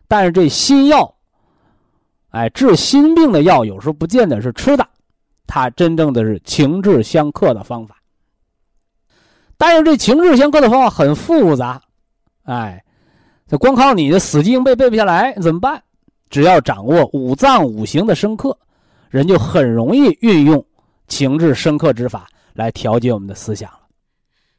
[0.07, 1.17] 但是这心药，
[2.31, 4.89] 哎，治心病的药有时候不见得是吃的，
[5.47, 7.97] 它真正的是情志相克的方法。
[9.57, 11.81] 但是这情志相克的方法很复杂，
[12.43, 12.85] 哎，
[13.47, 15.83] 这光靠你的死记硬背背不下来怎么办？
[16.31, 18.59] 只要掌握五脏五行的生克，
[19.09, 20.67] 人就很容易运用
[21.07, 23.81] 情志生克之法来调节我们的思想了。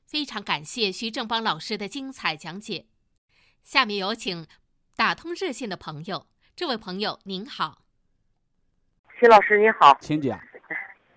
[0.05, 2.85] 非常感谢徐正邦老师的精彩讲解，
[3.63, 4.45] 下面有请。
[4.97, 6.25] 打通热线的朋友，
[6.55, 7.79] 这位朋友您好，
[9.19, 10.39] 徐老师您好，请讲。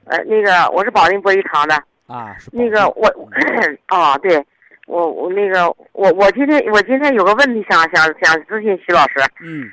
[0.07, 1.77] 呃，那个我是保定博医堂的
[2.09, 3.07] 啊，那个我，
[3.87, 4.45] 啊， 对，
[4.87, 9.15] 我我那个我我今天我今天有个问题想想想咨询徐老师。
[9.41, 9.71] 嗯。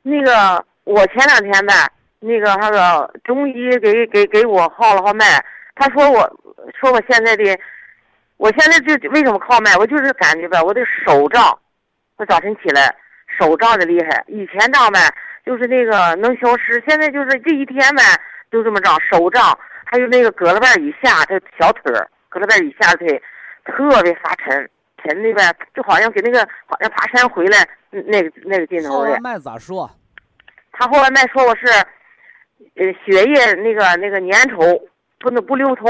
[0.00, 1.74] 那个我前两天呗，
[2.20, 6.20] 那个那个中医给给给我号了号脉，他说我
[6.80, 7.58] 说我现在的，
[8.38, 9.76] 我现在就为什么靠脉？
[9.76, 11.58] 我就是感觉吧，我的手胀，
[12.16, 12.94] 我早晨起来。
[13.38, 15.00] 手胀的厉害，以前胀呗，
[15.44, 18.02] 就是那个能消失，现在就是这一天呗，
[18.50, 23.22] 就这么胀，手胀，还有那个胳膊瓣以下这小腿儿，胳膊瓣以下的腿
[23.64, 24.70] 特别发沉，
[25.02, 29.08] 沉的呗，就好像给那个好像爬山回来那个那个劲头的。
[29.08, 29.90] 号外卖咋说？
[30.72, 31.66] 他后来卖说我是，
[32.76, 34.80] 呃，血液那个那个粘稠，
[35.18, 35.86] 不能不流通。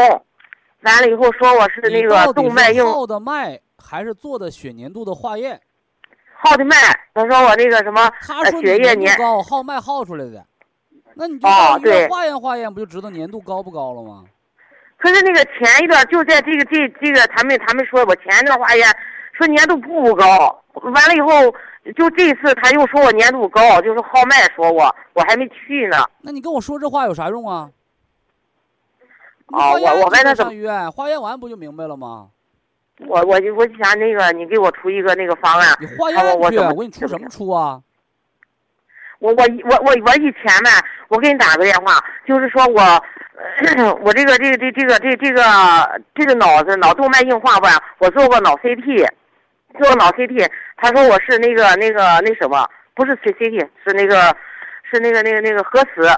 [0.83, 2.87] 完了以后说我是那个动脉硬。
[2.87, 5.61] 号的脉还是做的血粘度的化验？
[6.41, 6.77] 号的脉，
[7.13, 10.45] 他说我那个什么，他血液粘高，号脉号出来的。
[11.15, 14.25] 那你就到医院化验化验，不就知道粘度高不高了吗？
[14.97, 18.87] 可是那个前一段就在这个这这个他们他们说我前一段化验
[19.33, 21.29] 说粘度不高，完了以后
[21.97, 25.97] 就这次他又说我粘度高，就是号脉说我我还没去呢。
[26.21, 27.71] 那你跟我说这话有啥用啊？
[29.47, 32.29] 啊，我我问他怎么上医院化验完不就明白了吗？
[33.07, 35.77] 我我就我就想那个你给我出一个那个方案。
[35.81, 36.19] 你化验
[36.51, 37.81] 去，我给你出什么出啊？
[39.21, 40.71] 我我我我我以前呢，
[41.09, 42.81] 我给你打个电话，就是说我，
[44.03, 45.43] 我这个这个这这个这这个
[46.15, 47.69] 这个脑子脑动脉硬化吧，
[47.99, 49.09] 我做过脑 CT，
[49.77, 54.37] 做过脑 CT，他说我是那个那个那什么，不是 CCT，是那个
[54.89, 56.09] 是那个那个那个核磁，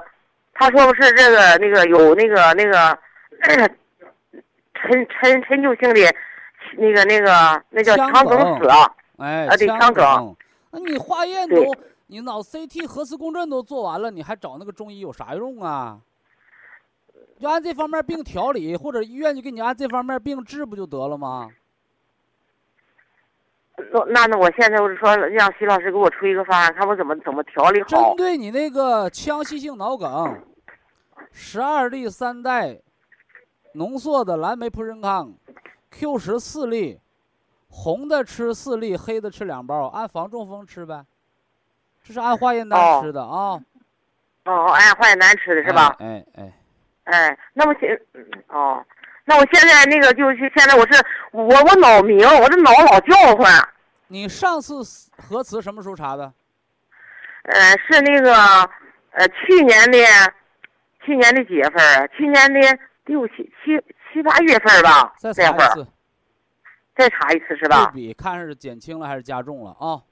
[0.52, 2.98] 他说是这个那个有那个那个
[4.74, 6.14] 陈陈陈旧性的，
[6.76, 10.36] 那个那个那叫腔梗死啊，哎，啊对腔梗，
[10.70, 11.74] 那你化验都。
[12.12, 16.00] 你脑 CT、核磁共振都做完了，你还找那个中医有啥用啊？
[17.38, 21.48] 就按这方面病调理，或者医院就给你按这方面病治不就得了吗？
[23.92, 27.86] 那那那，我现在我是说让徐老师给我出一个方案，看我怎么怎么调理好。
[27.88, 30.42] 针对你那个腔隙性脑梗，
[31.30, 32.80] 十二粒三代
[33.74, 35.32] 浓缩的蓝莓普仁康
[35.90, 37.00] ，Q 十四粒，
[37.68, 41.04] 红的吃四粒，黑的吃两包，按防中风吃呗。
[42.02, 43.60] 这是按化验单吃的啊，
[44.44, 45.94] 哦，按化验单吃的是吧？
[45.98, 46.52] 哎哎，
[47.04, 48.00] 哎，那我现，
[48.48, 48.82] 哦，
[49.26, 53.52] 那我现在那个就是现在我是我我脑鸣，我这脑老叫唤。
[54.08, 54.82] 你上次
[55.18, 56.32] 核磁什么时候查的？
[57.42, 58.34] 呃，是那个
[59.12, 59.98] 呃去年的，
[61.04, 62.10] 去年的几月份？
[62.16, 62.60] 去年的
[63.04, 63.76] 六七七
[64.12, 65.14] 七八月份吧。
[65.18, 65.86] 再查一次。
[66.96, 67.86] 再查一次是吧？
[67.86, 70.02] 对比看是减轻了还是加重了啊？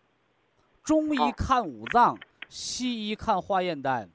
[0.82, 2.18] 中医看五脏，
[2.48, 4.08] 西医看化验单。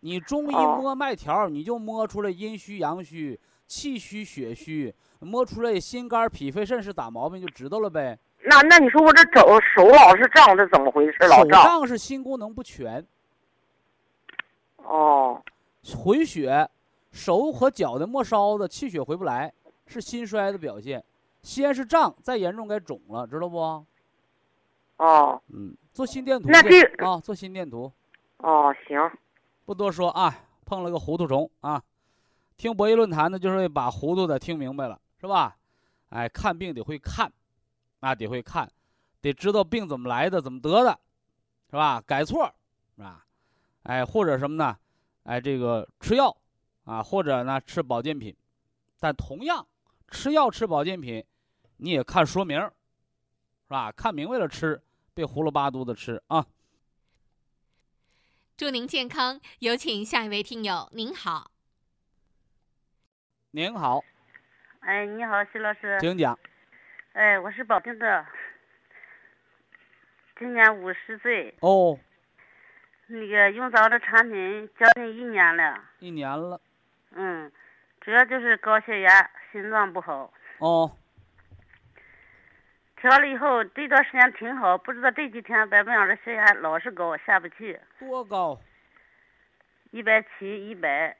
[0.00, 8.18] 你中医摸脉条，你就摸出来阴虚、阳虚、气虚、血虚，摸出来心肝脾肺肾是咋毛病就知道了呗。
[8.44, 11.16] 那那你说我这手手老是胀，这怎么回事？
[11.30, 11.62] 老胀。
[11.62, 13.06] 手胀是心功能不全。
[14.78, 15.40] 哦。
[15.96, 16.68] 回血，
[17.12, 19.52] 手和脚的末梢子气血回不来，
[19.86, 21.04] 是心衰的表现。
[21.42, 23.84] 先是胀，再严重该肿了，知道不？
[24.96, 26.48] 哦，嗯，做心电图。
[26.48, 27.92] 那这啊，做心电图。
[28.38, 28.98] 哦，行，
[29.64, 30.34] 不多说啊，
[30.64, 31.82] 碰了个糊涂虫啊。
[32.56, 35.56] 听博弈论坛呢，就是把糊涂的听明白了，是吧？
[36.10, 37.32] 哎，看病得会看，
[38.00, 38.70] 啊，得会看，
[39.20, 40.98] 得知道病怎么来的，怎么得的，
[41.70, 42.00] 是吧？
[42.06, 42.52] 改错，
[42.96, 43.24] 是吧？
[43.82, 44.76] 哎，或者什么呢？
[45.24, 46.36] 哎，这个吃药
[46.84, 48.36] 啊，或者呢吃保健品，
[48.98, 49.66] 但同样
[50.08, 51.24] 吃药吃保健品，
[51.76, 52.70] 你也看说明，是
[53.68, 53.90] 吧？
[53.92, 54.82] 看明白了吃。
[55.14, 56.46] 别胡了八嘟的吃啊！
[58.56, 60.88] 祝您健康，有请下一位听友。
[60.92, 61.50] 您好，
[63.50, 64.02] 您好，
[64.80, 66.38] 哎，你好，徐老师，请讲。
[67.12, 68.26] 哎，我是保定的，
[70.38, 71.54] 今年五十岁。
[71.60, 72.00] 哦。
[73.08, 75.78] 那个用咱的产品将近一年了。
[75.98, 76.58] 一年了。
[77.14, 77.50] 嗯，
[78.00, 80.32] 主要就是高血压、心脏不好。
[80.58, 80.90] 哦。
[82.96, 87.80] 调了以后，这段时间挺好，不知道这几天白不样的血压老是高，下不去。
[87.98, 88.60] 多高？
[89.90, 91.16] 一百七，一百。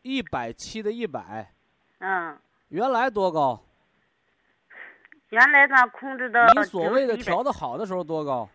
[0.00, 1.52] 一百七的一百。
[1.98, 2.38] 嗯。
[2.68, 3.62] 原来多高？
[5.28, 6.46] 原来呢控制到。
[6.54, 8.48] 你所谓的调的好的时候多高？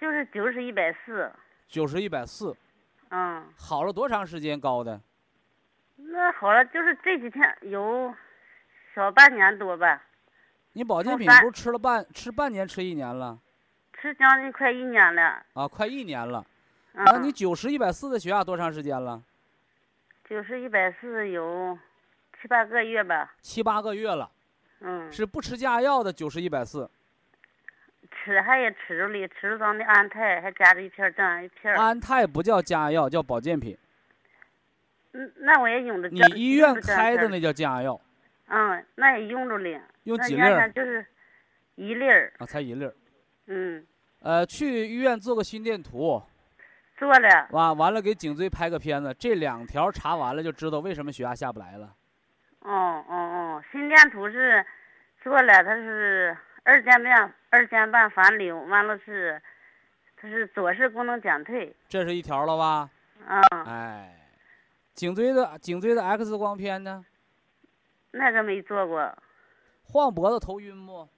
[0.00, 1.32] 就是九十一百四。
[1.68, 2.56] 九十一百四。
[3.10, 3.46] 嗯。
[3.56, 5.00] 好了多长时间高的？
[6.10, 8.14] 那好了，就是这几天有
[8.94, 10.02] 小半年多吧。
[10.74, 13.38] 你保健品不是吃了半吃半年吃一年了，
[13.92, 16.44] 吃将近快一年了啊，快一年了。
[16.94, 19.22] 啊，你九十一百四的血压多长时间了？
[20.28, 21.78] 九十一百四有
[22.40, 23.34] 七八个月吧。
[23.40, 24.30] 七八个月了。
[24.80, 25.10] 嗯。
[25.10, 26.90] 是不吃降压药的九十一百四。
[28.10, 31.74] 吃还也吃着哩，吃着咱的安泰，还加着一片降压一片。
[31.74, 33.76] 安泰不叫降压药，叫保健品。
[35.12, 36.08] 嗯，那我也用的。
[36.08, 38.00] 你医院开的那叫降压药。
[38.48, 39.80] 嗯，那也用着哩。
[40.04, 40.70] 用几粒儿？
[40.70, 41.04] 就是
[41.76, 42.94] 一粒儿啊，才一粒儿。
[43.46, 43.86] 嗯。
[44.20, 46.22] 呃，去医院做个心电图。
[46.96, 47.48] 做了。
[47.50, 51.94] 完完了，给颈椎拍个片子，这两条查完了就知道为什么血压下不来了。
[52.60, 54.64] 哦哦哦，心电图是
[55.22, 59.42] 做了，它是二尖瓣二尖瓣反流，完了是，
[60.16, 61.74] 它是左室功能减退。
[61.88, 62.88] 这是一条了吧？
[63.26, 64.14] 嗯，哎，
[64.94, 67.04] 颈椎的颈椎的 X 光片呢？
[68.10, 69.12] 那个没做过。
[69.84, 71.08] 晃脖子头晕不？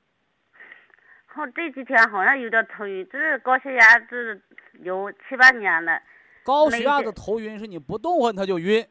[1.26, 4.40] 好，这几天好像有点头晕，这是高血压，这
[4.80, 6.00] 有七八年了。
[6.44, 8.86] 高血压的头晕是你不动换它就晕，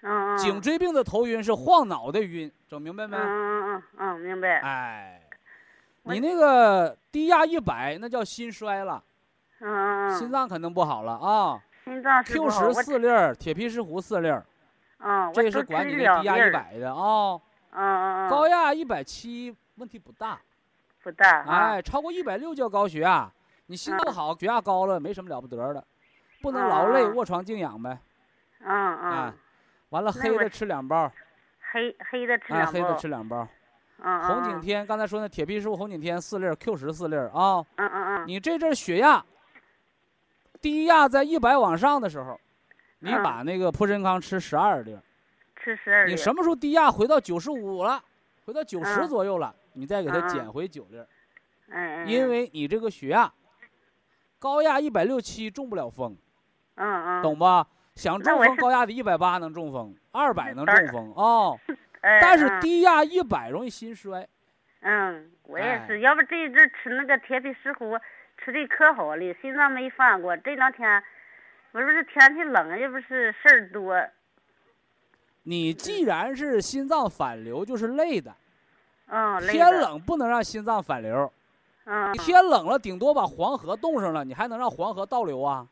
[0.00, 0.38] 嗯嗯。
[0.38, 3.16] 颈椎病的头晕是晃脑袋晕，整明白没？
[3.16, 4.60] 嗯嗯嗯嗯，明白。
[4.60, 5.20] 哎，
[6.04, 9.04] 你那个低压一百，那叫心衰了。
[9.60, 10.10] 嗯嗯嗯。
[10.18, 11.62] 心脏肯定不好了啊。
[11.84, 14.44] 心脏 Q 十四粒儿，铁皮石斛四粒儿。
[15.00, 17.34] 嗯，这是管你的低压一百的啊。
[17.34, 17.40] 嗯
[17.72, 18.30] 嗯嗯。
[18.30, 20.40] 高压一百七，问题不大。
[21.02, 21.42] 不大。
[21.42, 23.30] 哎，超过一百六叫高血压。
[23.66, 25.84] 你心脏好，血压高了，没什么了不得的。
[26.40, 27.98] 不能劳累，卧床静养呗。
[28.60, 29.34] 嗯嗯。
[29.90, 31.12] 完了，黑的吃两包。
[31.70, 32.72] 黑黑的吃两包。
[32.72, 33.46] 黑的吃两包。
[34.02, 37.64] 嗯红景天，刚才说那铁皮石斛红景天四粒，Q 十四粒啊。
[37.76, 38.24] 嗯嗯嗯。
[38.26, 39.24] 你这阵血压
[40.64, 42.40] 低压在一百往上的时候，
[43.00, 44.98] 你把那个普参康吃十二粒。
[45.54, 46.12] 吃十二粒。
[46.12, 48.02] 你什么时候低压回到九十五了，
[48.46, 50.96] 回到九十左右了，你再给它减回九粒。
[51.68, 52.08] 嗯嗯。
[52.08, 53.30] 因为你这个血压
[54.38, 56.16] 高压一百六七中不了风。
[56.76, 57.66] 嗯嗯，懂吧？
[57.94, 61.54] 想中风高压的一百八能中风，二百 能中风啊。
[62.22, 64.26] 但是低压一百容易心衰。
[64.80, 68.00] 嗯，我也是，要不这一阵吃那个铁皮石斛
[68.44, 70.36] 吃的可好了，心脏没犯过。
[70.36, 71.02] 这两天
[71.72, 73.96] 不是天气冷，也不是事儿多。
[75.44, 78.34] 你既然是心脏反流，就是累的。
[79.06, 81.32] 嗯，天冷不能让心脏反流。
[81.84, 82.12] 嗯。
[82.14, 85.66] 天冷了，顶多把黄河冻上了，你还能让黄河倒流啊？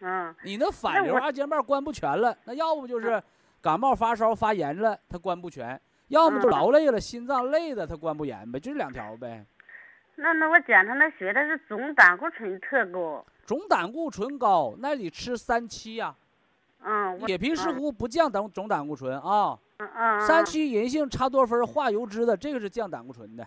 [0.00, 3.22] 嗯，你那反流二尖瓣关不全了，那要不就是
[3.60, 9.44] 感冒发烧发炎了，它关不全；要么就劳累了，心脏累的它关不严呗，就这两条呗。
[10.20, 13.24] 那那我检查那血，它是总胆固醇特高。
[13.46, 16.14] 总胆固醇高，那得吃三七呀。
[16.84, 17.18] 嗯。
[17.26, 19.58] 铁皮石斛不降胆总胆固醇啊。
[19.78, 20.20] 嗯嗯。
[20.20, 23.46] 三七银杏茶多酚化油脂的，这个是降胆固醇的。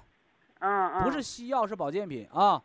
[0.59, 1.03] 嗯嗯。
[1.03, 2.61] 不是西药，是保健品啊。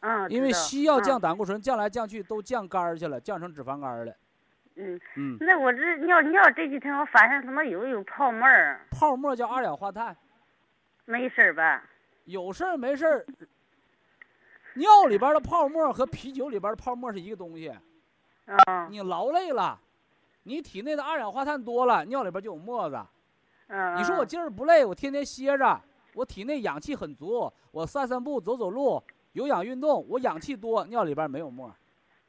[0.00, 4.12] 嗯，因为西药降胆固醇，降来降去都降肝儿去了，降成脂肪肝了。
[4.74, 5.36] 嗯嗯。
[5.40, 8.80] 那我这尿尿这几天，我发现怎么有有泡沫儿？
[8.90, 10.16] 泡沫叫二氧化碳。
[11.04, 11.84] 没事儿吧？
[12.24, 13.26] 有事儿没事儿。
[14.74, 17.68] 尿里边的泡沫和啤酒里边的泡沫是一个东西。
[18.46, 18.88] 啊。
[18.88, 19.78] 你劳累了，
[20.44, 23.00] 你体内的二氧化碳多了，尿里边就有沫子。
[23.68, 23.96] 嗯。
[23.96, 25.80] 你说我今儿不累，我天天歇着，
[26.14, 29.02] 我体内氧气很足，我散散步，走走路。
[29.32, 31.74] 有氧运动，我氧气多，尿里边没有沫。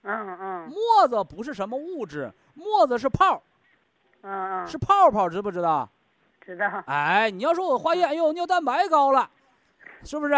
[0.04, 0.70] 嗯嗯。
[0.70, 3.42] 沫子不是什么物质，沫子是泡。
[4.22, 4.68] 嗯嗯。
[4.68, 5.90] 是泡泡，知不知道？
[6.42, 6.66] 知道。
[6.88, 9.30] 哎，你要说我化验，哎呦，尿蛋白高了，
[10.04, 10.34] 是不是？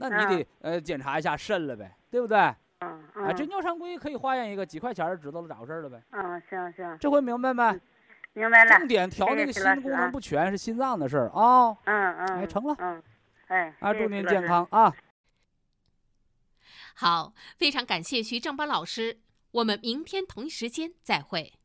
[0.00, 2.38] 那你得呃检查一下肾了呗，对不对？
[2.80, 3.26] 嗯嗯。
[3.26, 6.00] 哎，这尿常规可以化验一个，几块钱就知道了咋回事了呗。
[6.12, 6.96] 嗯，行行。
[7.00, 7.80] 这回明白没？
[8.34, 8.78] 明白了。
[8.78, 11.76] 重点调那个心功能不全是心脏的事儿啊。
[11.84, 12.38] 嗯嗯。
[12.38, 12.76] 哎，成了。
[12.78, 13.02] 嗯。
[13.48, 13.74] 哎。
[13.80, 14.94] 啊，祝您健康啊。
[16.94, 19.18] 好，非常感谢徐正邦老师，
[19.50, 21.57] 我们明天同一时间再会。